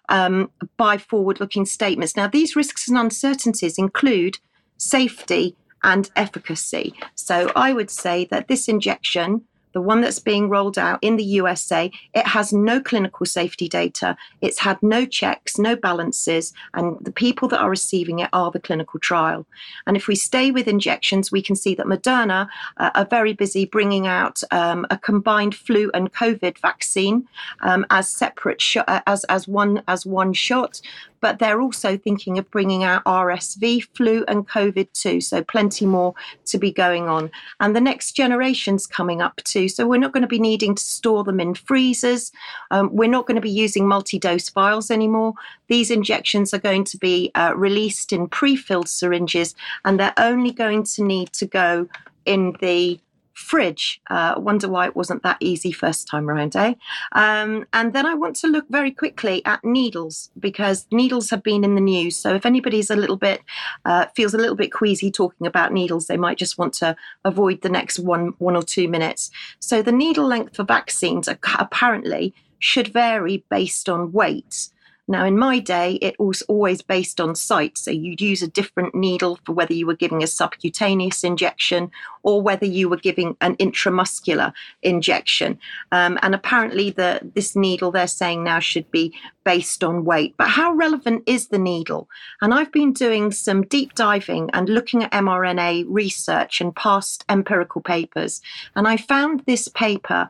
[0.10, 2.16] um, by forward looking statements.
[2.16, 4.38] Now, these risks and uncertainties include
[4.78, 6.94] safety and efficacy.
[7.16, 9.44] So I would say that this injection
[9.78, 14.18] the one that's being rolled out in the USA, it has no clinical safety data.
[14.42, 18.60] It's had no checks, no balances, and the people that are receiving it are the
[18.60, 19.46] clinical trial.
[19.86, 23.66] And if we stay with injections, we can see that Moderna uh, are very busy
[23.66, 27.28] bringing out um, a combined flu and COVID vaccine
[27.62, 30.82] um, as separate sh- uh, as as one as one shot
[31.20, 35.22] but they're also thinking of bringing out RSV, flu, and COVID too.
[35.22, 36.14] So plenty more
[36.46, 37.32] to be going on.
[37.60, 39.68] And the next generation's coming up too.
[39.70, 42.32] So we're not going to be needing to store them in freezers.
[42.72, 45.34] Um, we're not going to be using multi dose vials anymore.
[45.68, 49.56] These injections are going to be uh, released in pre filled syringes,
[49.86, 51.88] and they're only going to need to go
[52.26, 53.00] in the
[53.38, 54.02] fridge.
[54.10, 56.74] Uh, wonder why it wasn't that easy first time around, eh?
[57.12, 61.64] Um, and then I want to look very quickly at needles because needles have been
[61.64, 62.18] in the news.
[62.18, 63.42] So if anybody's a little bit
[63.86, 67.62] uh, feels a little bit queasy talking about needles, they might just want to avoid
[67.62, 69.30] the next one one or two minutes.
[69.60, 74.70] So the needle length for vaccines apparently should vary based on weight.
[75.10, 77.78] Now, in my day, it was always based on site.
[77.78, 81.92] So you'd use a different needle for whether you were giving a subcutaneous injection
[82.24, 84.52] or whether you were giving an intramuscular
[84.82, 85.60] injection.
[85.94, 89.14] Um, and apparently, the this needle they're saying now should be
[89.46, 90.36] based on weight.
[90.36, 92.10] But how relevant is the needle?
[92.42, 97.80] And I've been doing some deep diving and looking at mRNA research and past empirical
[97.80, 98.42] papers.
[98.76, 100.30] And I found this paper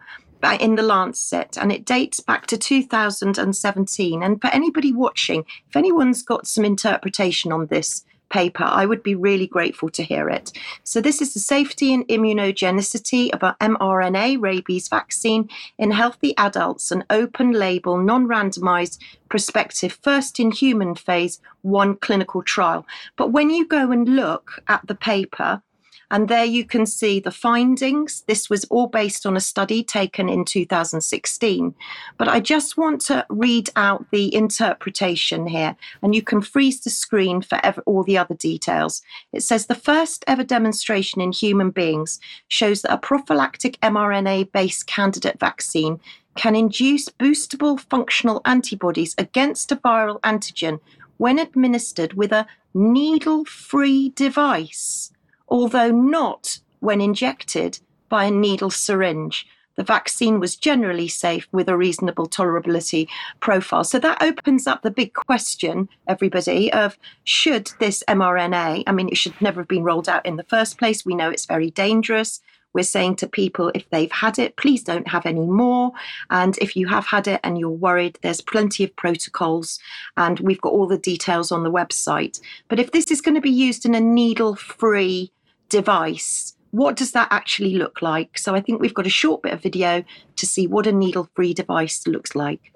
[0.60, 4.24] in the Lancet, and it dates back to 2017.
[4.24, 9.16] And for anybody watching, if anyone's got some interpretation on this, paper, I would be
[9.16, 10.52] really grateful to hear it.
[10.84, 16.92] So, this is the safety and immunogenicity of an mRNA rabies vaccine in healthy adults,
[16.92, 22.86] an open label, non randomized, prospective, first in human phase one clinical trial.
[23.16, 25.62] But when you go and look at the paper,
[26.10, 28.22] and there you can see the findings.
[28.28, 31.76] This was all based on a study taken in 2016.
[32.18, 36.90] But I just want to read out the interpretation here, and you can freeze the
[36.90, 39.02] screen for all the other details.
[39.34, 44.88] It says the first ever demonstration in human beings shows that a prophylactic mRNA based
[44.88, 46.00] candidate vaccine
[46.36, 50.80] can induce boostable functional antibodies against a viral antigen
[51.18, 55.12] when administered with a needle free device
[55.48, 57.80] although not when injected
[58.10, 59.46] by a needle syringe.
[59.76, 63.08] The vaccine was generally safe with a reasonable tolerability
[63.40, 63.84] profile.
[63.84, 69.18] So that opens up the big question, everybody, of should this mRNA, I mean, it
[69.18, 71.06] should never have been rolled out in the first place.
[71.06, 72.42] We know it's very dangerous.
[72.74, 75.92] We're saying to people, if they've had it, please don't have any more.
[76.30, 79.80] And if you have had it and you're worried, there's plenty of protocols
[80.16, 82.40] and we've got all the details on the website.
[82.68, 85.32] But if this is going to be used in a needle free
[85.70, 88.38] device, what does that actually look like?
[88.38, 90.04] So I think we've got a short bit of video
[90.36, 92.74] to see what a needle free device looks like.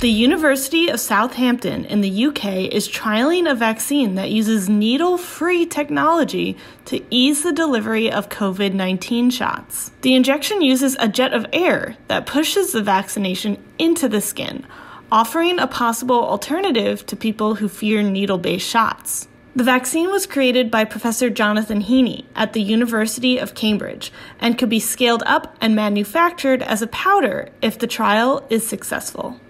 [0.00, 5.64] The University of Southampton in the UK is trialing a vaccine that uses needle free
[5.64, 9.92] technology to ease the delivery of COVID 19 shots.
[10.02, 14.66] The injection uses a jet of air that pushes the vaccination into the skin,
[15.10, 19.28] offering a possible alternative to people who fear needle based shots.
[19.56, 24.68] The vaccine was created by Professor Jonathan Heeney at the University of Cambridge and could
[24.68, 29.40] be scaled up and manufactured as a powder if the trial is successful.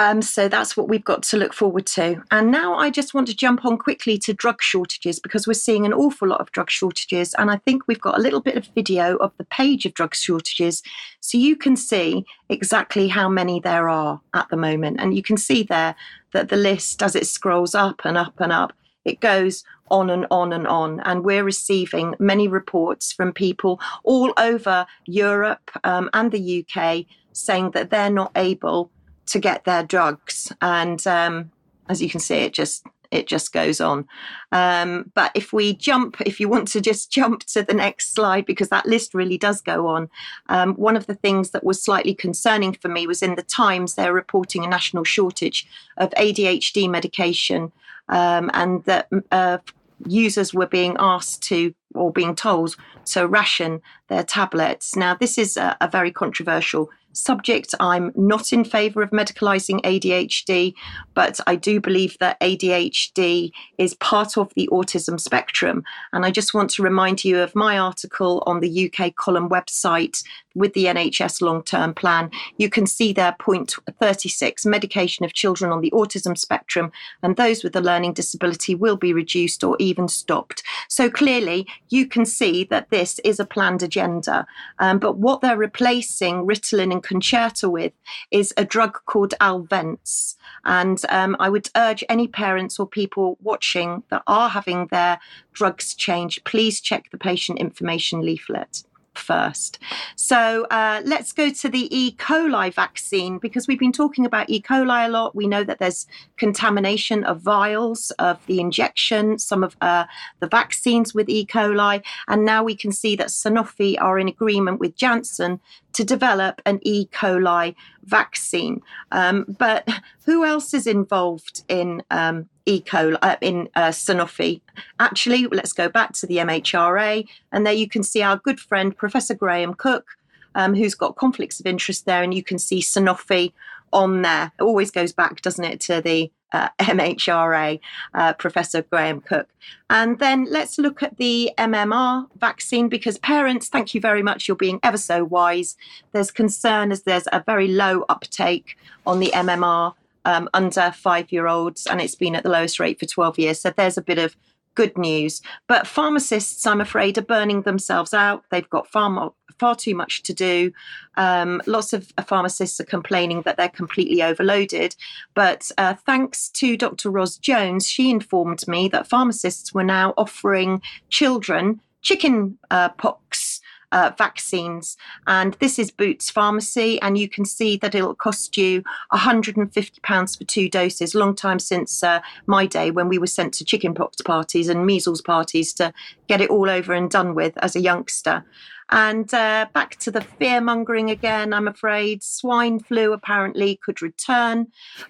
[0.00, 2.22] Um, so that's what we've got to look forward to.
[2.30, 5.84] And now I just want to jump on quickly to drug shortages because we're seeing
[5.84, 7.34] an awful lot of drug shortages.
[7.34, 10.14] And I think we've got a little bit of video of the page of drug
[10.14, 10.82] shortages
[11.20, 15.00] so you can see exactly how many there are at the moment.
[15.00, 15.94] And you can see there
[16.32, 18.72] that the list, as it scrolls up and up and up,
[19.04, 21.00] it goes on and on and on.
[21.00, 27.72] And we're receiving many reports from people all over Europe um, and the UK saying
[27.72, 28.90] that they're not able
[29.30, 30.52] to get their drugs.
[30.60, 31.50] And um,
[31.88, 34.06] as you can see, it just it just goes on.
[34.52, 38.46] Um, but if we jump, if you want to just jump to the next slide,
[38.46, 40.08] because that list really does go on.
[40.48, 43.94] Um, one of the things that was slightly concerning for me was in the Times,
[43.94, 45.66] they're reporting a national shortage
[45.96, 47.72] of ADHD medication
[48.08, 49.58] um, and that uh,
[50.06, 54.94] users were being asked to or being told to ration their tablets.
[54.94, 57.74] Now, this is a, a very controversial subject.
[57.80, 60.74] I'm not in favour of medicalising ADHD,
[61.14, 65.84] but I do believe that ADHD is part of the autism spectrum.
[66.12, 70.22] And I just want to remind you of my article on the UK column website
[70.54, 72.30] with the NHS long term plan.
[72.56, 76.92] You can see there point 36 medication of children on the autism spectrum
[77.22, 80.62] and those with a learning disability will be reduced or even stopped.
[80.88, 84.46] So clearly, you can see that this is a planned agenda.
[84.78, 87.92] Um, but what they're replacing Ritalin and Concerta with
[88.30, 90.36] is a drug called Elvanse.
[90.64, 95.18] And um, I would urge any parents or people watching that are having their
[95.52, 98.82] drugs changed, please check the patient information leaflet
[99.30, 99.78] first.
[100.16, 102.16] So uh, let's go to the E.
[102.16, 104.60] coli vaccine because we've been talking about E.
[104.60, 105.36] coli a lot.
[105.36, 106.06] We know that there's
[106.36, 110.06] contamination of vials of the injection, some of uh,
[110.40, 111.46] the vaccines with E.
[111.46, 115.60] coli, and now we can see that Sanofi are in agreement with Janssen
[115.92, 117.06] to develop an E.
[117.06, 117.74] coli
[118.04, 118.82] vaccine.
[119.12, 119.88] Um, but
[120.24, 122.80] who else is involved in um, E.
[122.80, 124.60] coli, uh, in uh, Sanofi?
[124.98, 128.96] Actually, let's go back to the MHRA, and there you can see our good friend,
[128.96, 130.16] Professor Graham Cooke,
[130.54, 133.52] um, who's got conflicts of interest there, and you can see Sanofi
[133.92, 134.52] on there.
[134.58, 137.80] It always goes back, doesn't it, to the uh, MHRA,
[138.14, 139.48] uh, Professor Graham Cooke.
[139.88, 144.48] And then let's look at the MMR vaccine because parents, thank you very much.
[144.48, 145.76] You're being ever so wise.
[146.12, 148.76] There's concern as there's a very low uptake
[149.06, 149.94] on the MMR
[150.24, 153.60] um, under five year olds, and it's been at the lowest rate for 12 years.
[153.60, 154.36] So there's a bit of
[154.74, 155.42] good news.
[155.66, 158.44] But pharmacists, I'm afraid, are burning themselves out.
[158.50, 160.72] They've got far more, far too much to do.
[161.16, 164.96] Um, lots of uh, pharmacists are complaining that they're completely overloaded.
[165.34, 167.10] But uh, thanks to Dr.
[167.10, 173.49] Ros Jones, she informed me that pharmacists were now offering children chicken uh, pox
[173.92, 174.96] uh, vaccines.
[175.26, 178.82] And this is Boots Pharmacy, and you can see that it'll cost you
[179.12, 181.14] £150 for two doses.
[181.14, 185.22] Long time since uh, my day when we were sent to chickenpox parties and measles
[185.22, 185.92] parties to
[186.28, 188.44] get it all over and done with as a youngster.
[188.90, 192.22] And uh, back to the fear mongering again, I'm afraid.
[192.22, 194.66] Swine flu apparently could return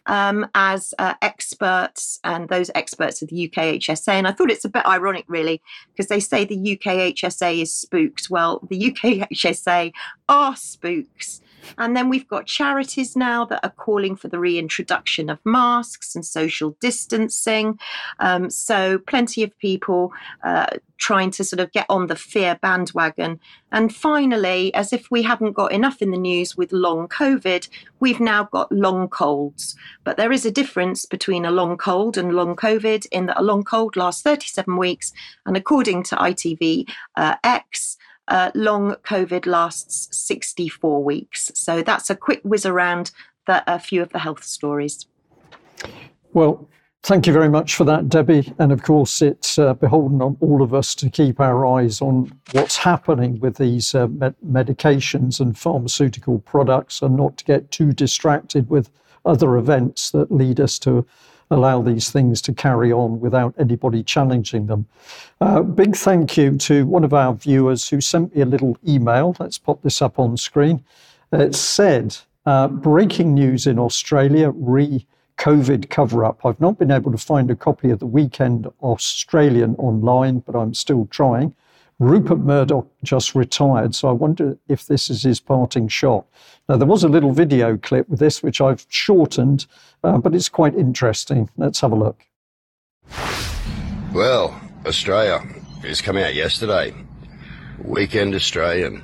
[0.06, 4.12] um, as uh, experts, and those experts are the UKHSA.
[4.12, 5.62] And I thought it's a bit ironic, really,
[5.92, 8.28] because they say the UKHSA is spooks.
[8.28, 9.92] Well, the UKHSA
[10.28, 11.40] are spooks.
[11.78, 16.24] And then we've got charities now that are calling for the reintroduction of masks and
[16.24, 17.78] social distancing.
[18.18, 20.12] Um, so, plenty of people
[20.44, 20.66] uh,
[21.00, 23.40] trying to sort of get on the fear bandwagon.
[23.72, 27.68] And finally, as if we haven't got enough in the news with long COVID,
[28.00, 29.74] we've now got long colds.
[30.04, 33.42] But there is a difference between a long cold and long COVID in that a
[33.42, 35.12] long cold lasts 37 weeks.
[35.46, 37.96] And according to ITV uh, X,
[38.30, 41.50] uh, long COVID lasts 64 weeks.
[41.54, 43.10] So that's a quick whiz around
[43.46, 45.06] the, a few of the health stories.
[46.32, 46.68] Well,
[47.02, 48.54] thank you very much for that, Debi.
[48.58, 52.32] And of course, it's uh, beholden on all of us to keep our eyes on
[52.52, 57.92] what's happening with these uh, med- medications and pharmaceutical products and not to get too
[57.92, 58.90] distracted with
[59.24, 61.04] other events that lead us to
[61.50, 64.86] allow these things to carry on without anybody challenging them.
[65.40, 69.36] Uh, big thank you to one of our viewers who sent me a little email.
[69.38, 70.84] Let's pop this up on screen.
[71.32, 75.06] It said, uh, breaking news in Australia, re
[75.38, 76.44] COVID cover up.
[76.44, 80.74] I've not been able to find a copy of the Weekend Australian online, but I'm
[80.74, 81.54] still trying.
[82.00, 86.24] Rupert Murdoch just retired, so I wonder if this is his parting shot.
[86.66, 89.66] Now, there was a little video clip with this, which I've shortened,
[90.02, 91.50] uh, but it's quite interesting.
[91.58, 92.24] Let's have a look.
[94.14, 95.42] Well, Australia
[95.84, 96.94] is coming out yesterday.
[97.84, 99.02] Weekend Australian.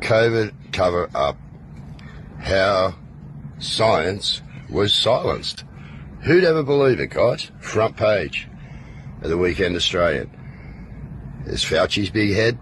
[0.00, 1.36] COVID cover up.
[2.40, 2.96] How
[3.60, 5.62] science was silenced.
[6.22, 7.52] Who'd ever believe it, guys?
[7.60, 8.48] Front page
[9.22, 10.28] of the Weekend Australian.
[11.44, 12.58] There's Fauci's big head.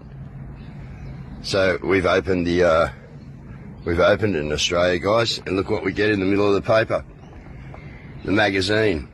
[1.41, 2.89] So we've opened the, uh,
[3.85, 6.61] we've opened in Australia, guys, and look what we get in the middle of the
[6.61, 7.03] paper.
[8.25, 9.09] The magazine.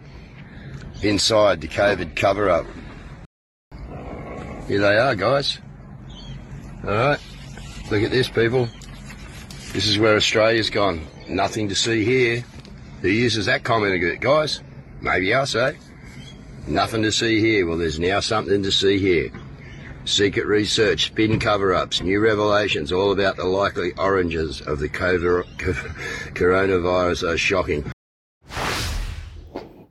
[1.02, 2.66] Inside the COVID cover up.
[4.68, 5.60] Here they are, guys.
[6.84, 7.20] Alright.
[7.90, 8.68] Look at this, people.
[9.74, 11.06] This is where Australia's gone.
[11.28, 12.44] Nothing to see here.
[13.02, 14.62] Who uses that comment, guys?
[15.02, 15.74] Maybe us, eh?
[16.68, 17.66] Nothing to see here.
[17.66, 19.32] Well, there's now something to see here.
[20.10, 24.90] Secret research, spin cover ups, new revelations, all about the likely oranges of the
[26.34, 27.92] coronavirus are shocking.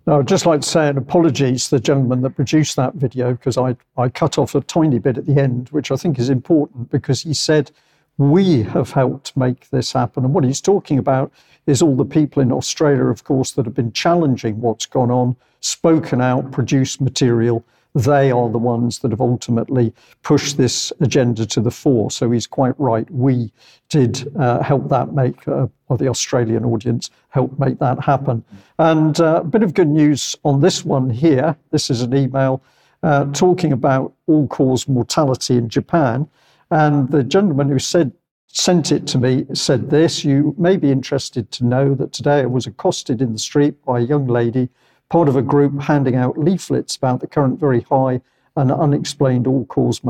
[0.09, 3.31] Now, I'd just like to say an apologies to the gentleman that produced that video
[3.31, 6.31] because I, I cut off a tiny bit at the end, which I think is
[6.31, 7.71] important because he said,
[8.17, 10.25] We have helped make this happen.
[10.25, 11.33] And what he's talking about
[11.67, 15.37] is all the people in Australia, of course, that have been challenging what's gone on,
[15.61, 17.65] spoken out, produced material
[17.99, 19.93] they are the ones that have ultimately
[20.23, 22.11] pushed this agenda to the fore.
[22.11, 23.11] So he's quite right.
[23.11, 23.53] We
[23.89, 28.45] did uh, help that make, uh, or the Australian audience helped make that happen.
[28.79, 31.57] And uh, a bit of good news on this one here.
[31.71, 32.63] This is an email
[33.03, 36.29] uh, talking about all cause mortality in Japan.
[36.71, 38.13] And the gentleman who said
[38.51, 42.47] sent it to me said this You may be interested to know that today I
[42.47, 44.69] was accosted in the street by a young lady
[45.09, 48.21] part of a group handing out leaflets about the current very high
[48.57, 50.03] and unexplained all cause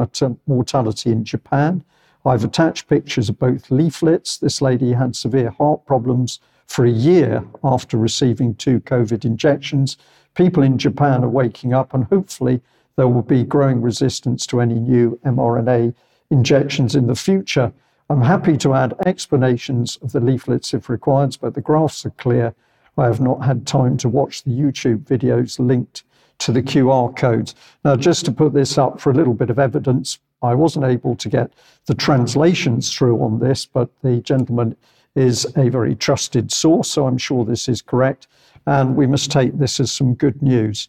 [0.46, 1.84] mortality in Japan.
[2.24, 4.38] I've attached pictures of both leaflets.
[4.38, 9.96] This lady had severe heart problems for a year after receiving two COVID injections.
[10.34, 12.60] People in Japan are waking up, and hopefully,
[12.96, 15.94] there will be growing resistance to any new mRNA
[16.30, 17.72] injections in the future.
[18.10, 22.54] I'm happy to add explanations of the leaflets if required, but the graphs are clear
[22.98, 26.04] I have not had time to watch the YouTube videos linked
[26.38, 27.54] to the QR codes.
[27.84, 31.16] Now, just to put this up for a little bit of evidence, I wasn't able
[31.16, 31.52] to get
[31.86, 34.76] the translations through on this, but the gentleman
[35.16, 38.28] is a very trusted source, so I'm sure this is correct.
[38.66, 40.88] And we must take this as some good news.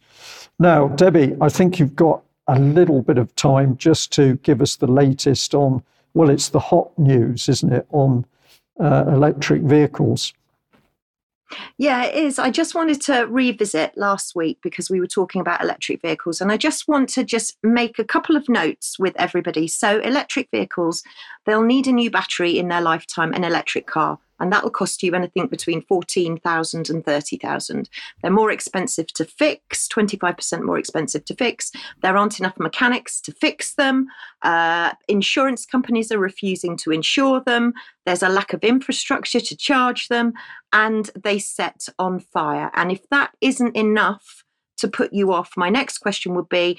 [0.58, 4.76] Now, Debi, I think you've got a little bit of time just to give us
[4.76, 5.82] the latest on,
[6.14, 8.24] well, it's the hot news, isn't it, on
[8.78, 10.32] uh, electric vehicles.
[11.78, 12.38] Yeah, it is.
[12.38, 16.52] I just wanted to revisit last week because we were talking about electric vehicles, and
[16.52, 19.66] I just want to just make a couple of notes with everybody.
[19.66, 21.02] So, electric vehicles,
[21.46, 24.18] they'll need a new battery in their lifetime, an electric car.
[24.40, 27.88] And that will cost you anything between 14,000 and 30,000.
[28.22, 31.70] They're more expensive to fix, 25% more expensive to fix.
[32.02, 34.06] There aren't enough mechanics to fix them.
[34.42, 37.74] Uh, insurance companies are refusing to insure them.
[38.06, 40.32] There's a lack of infrastructure to charge them,
[40.72, 42.70] and they set on fire.
[42.74, 44.44] And if that isn't enough
[44.78, 46.78] to put you off, my next question would be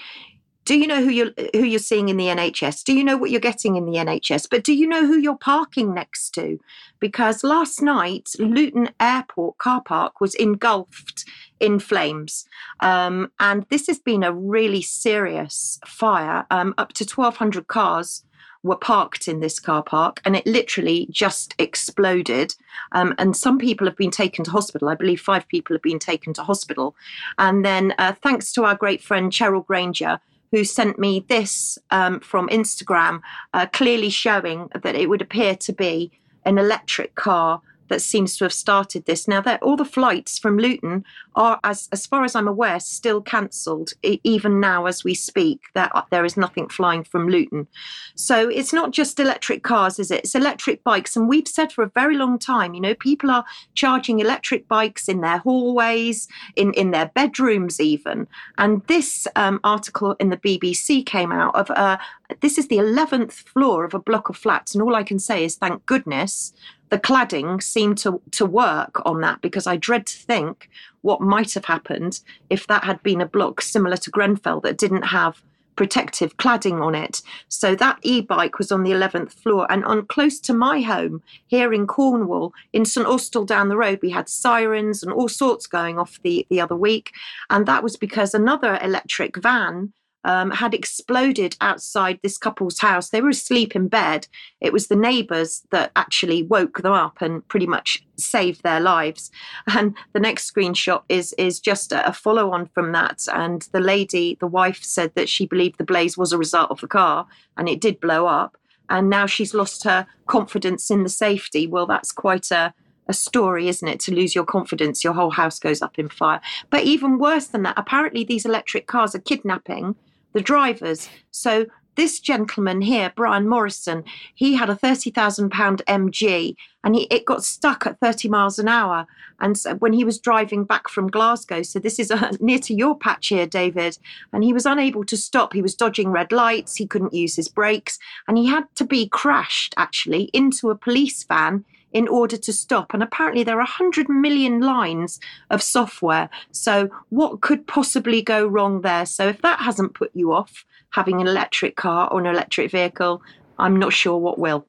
[0.65, 2.83] do you know who you're who you're seeing in the NHS?
[2.83, 4.47] Do you know what you're getting in the NHS?
[4.49, 6.59] But do you know who you're parking next to?
[6.99, 11.25] Because last night, Luton Airport car park was engulfed
[11.59, 12.45] in flames,
[12.79, 16.45] um, and this has been a really serious fire.
[16.51, 18.23] Um, up to 1,200 cars
[18.63, 22.53] were parked in this car park and it literally just exploded.
[22.91, 24.89] Um, and some people have been taken to hospital.
[24.89, 26.95] I believe five people have been taken to hospital.
[27.37, 30.19] And then, uh, thanks to our great friend Cheryl Granger,
[30.51, 33.21] who sent me this um, from Instagram,
[33.53, 36.11] uh, clearly showing that it would appear to be
[36.45, 37.61] an electric car
[37.91, 39.27] that seems to have started this.
[39.27, 41.03] Now, all the flights from Luton
[41.35, 43.91] are, as as far as I'm aware, still cancelled.
[44.01, 47.67] Even now, as we speak, there there is nothing flying from Luton.
[48.15, 50.21] So it's not just electric cars, is it?
[50.23, 53.45] It's electric bikes, and we've said for a very long time, you know, people are
[53.75, 58.25] charging electric bikes in their hallways, in in their bedrooms, even.
[58.57, 61.97] And this um, article in the BBC came out of uh,
[62.39, 65.43] this is the 11th floor of a block of flats, and all I can say
[65.43, 66.53] is thank goodness
[66.89, 70.69] the cladding seemed to, to work on that because I dread to think
[71.01, 75.03] what might have happened if that had been a block similar to Grenfell that didn't
[75.03, 75.41] have
[75.77, 77.21] protective cladding on it.
[77.47, 81.73] So that e-bike was on the 11th floor and on close to my home here
[81.73, 85.97] in Cornwall, in St Austell down the road, we had sirens and all sorts going
[85.97, 87.11] off the, the other week.
[87.49, 93.09] And that was because another electric van um, had exploded outside this couple's house.
[93.09, 94.27] They were asleep in bed.
[94.59, 99.31] It was the neighbours that actually woke them up and pretty much saved their lives.
[99.73, 103.25] And the next screenshot is is just a, a follow on from that.
[103.33, 106.81] And the lady, the wife, said that she believed the blaze was a result of
[106.81, 107.25] the car,
[107.57, 108.57] and it did blow up.
[108.89, 111.65] And now she's lost her confidence in the safety.
[111.67, 112.73] Well, that's quite a
[113.07, 113.99] a story, isn't it?
[114.01, 116.41] To lose your confidence, your whole house goes up in fire.
[116.69, 119.95] But even worse than that, apparently these electric cars are kidnapping
[120.33, 121.09] the drivers.
[121.31, 124.03] So this gentleman here, Brian Morrison,
[124.33, 128.57] he had a thirty thousand pound MG, and he, it got stuck at thirty miles
[128.57, 129.05] an hour.
[129.39, 132.73] And so when he was driving back from Glasgow, so this is uh, near to
[132.73, 133.97] your patch here, David,
[134.31, 135.53] and he was unable to stop.
[135.53, 136.75] He was dodging red lights.
[136.75, 141.23] He couldn't use his brakes, and he had to be crashed actually into a police
[141.23, 142.93] van in order to stop.
[142.93, 145.19] And apparently, there are 100 million lines
[145.49, 146.29] of software.
[146.51, 149.05] So, what could possibly go wrong there?
[149.05, 153.21] So, if that hasn't put you off having an electric car or an electric vehicle,
[153.57, 154.65] I'm not sure what will.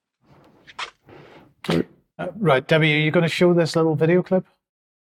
[1.68, 4.46] Uh, right, Debi, are you going to show this little video clip?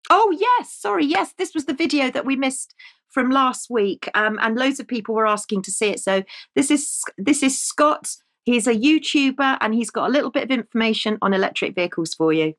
[0.09, 0.71] Oh, yes.
[0.71, 1.05] Sorry.
[1.05, 2.73] Yes, this was the video that we missed
[3.09, 5.99] from last week, um, and loads of people were asking to see it.
[5.99, 6.23] So
[6.55, 8.15] this is this is Scott
[8.49, 12.33] He's a YouTuber and he's got a little bit of information on electric vehicles for
[12.33, 12.55] you.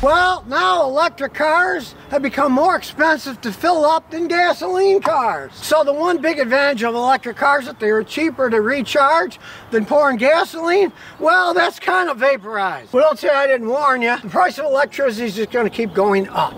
[0.00, 5.52] Well, now electric cars have become more expensive to fill up than gasoline cars.
[5.56, 9.40] So the one big advantage of electric cars is that they are cheaper to recharge
[9.72, 10.92] than pouring gasoline.
[11.18, 12.92] Well, that's kind of vaporized.
[12.92, 14.16] But don't I didn't warn you.
[14.22, 16.54] The price of electricity is just going to keep going up.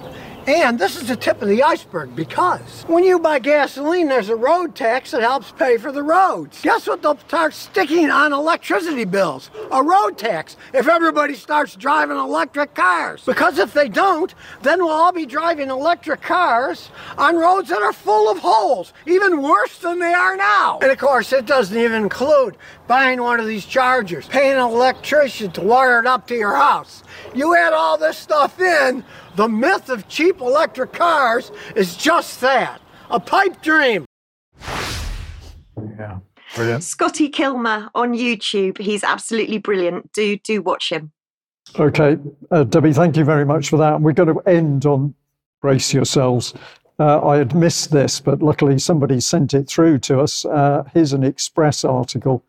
[0.48, 4.34] And this is the tip of the iceberg because when you buy gasoline, there's a
[4.34, 6.62] road tax that helps pay for the roads.
[6.62, 9.50] Guess what they'll start sticking on electricity bills?
[9.70, 13.22] A road tax if everybody starts driving electric cars.
[13.26, 16.88] Because if they don't, then we'll all be driving electric cars
[17.18, 20.78] on roads that are full of holes, even worse than they are now.
[20.80, 22.56] And of course, it doesn't even include
[22.86, 27.02] buying one of these chargers, paying an electrician to wire it up to your house.
[27.34, 29.04] You add all this stuff in,
[29.36, 32.80] the myth of cheap electric cars is just that
[33.10, 34.04] a pipe dream.
[35.98, 36.18] Yeah,
[36.54, 36.84] brilliant.
[36.84, 38.78] Scotty Kilmer on YouTube.
[38.78, 40.12] He's absolutely brilliant.
[40.12, 41.12] Do do watch him.
[41.78, 42.16] Okay,
[42.50, 44.00] uh, Debi, thank you very much for that.
[44.00, 45.14] we're going to end on
[45.60, 46.54] brace yourselves.
[46.98, 50.44] Uh, I had missed this, but luckily somebody sent it through to us.
[50.44, 52.42] Uh, here's an Express article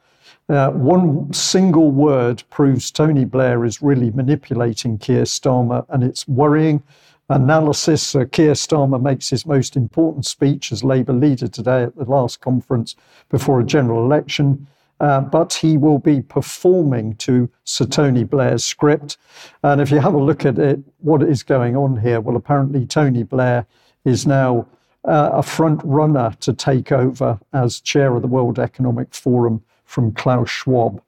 [0.50, 6.82] uh, one single word proves Tony Blair is really manipulating Keir Starmer, and it's worrying.
[7.30, 12.06] Analysis uh, Keir Starmer makes his most important speech as Labour leader today at the
[12.06, 12.96] last conference
[13.30, 14.68] before a general election.
[15.00, 19.18] Uh, but he will be performing to Sir Tony Blair's script.
[19.64, 22.20] And if you have a look at it, what is going on here?
[22.20, 23.66] Well, apparently, Tony Blair
[24.04, 24.68] is now
[25.06, 30.12] uh, a front runner to take over as chair of the World Economic Forum from
[30.12, 31.02] Klaus Schwab.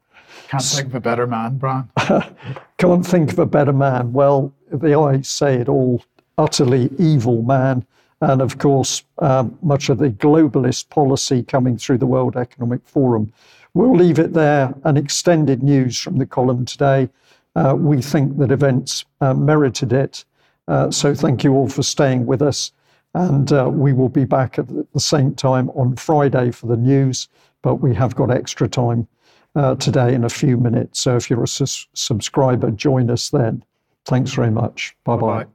[0.48, 1.88] Can't think of a better man, Brian.
[2.78, 4.12] Can't think of a better man.
[4.12, 6.04] Well, the eyes say it all
[6.38, 7.86] utterly evil man.
[8.22, 13.32] And of course, um, much of the globalist policy coming through the World Economic Forum.
[13.76, 14.74] We'll leave it there.
[14.84, 17.10] An extended news from the column today.
[17.56, 20.26] Uh, we think that events uh, merited it.
[20.68, 22.72] Uh, so thank you all for staying with us.
[23.14, 27.28] And uh, we will be back at the same time on Friday for the news,
[27.62, 29.08] but we have got extra time
[29.56, 31.00] uh, today in a few minutes.
[31.00, 33.64] So if you're a su- subscriber, join us then.
[34.06, 34.96] Thanks very much.
[35.04, 35.46] Bye bye.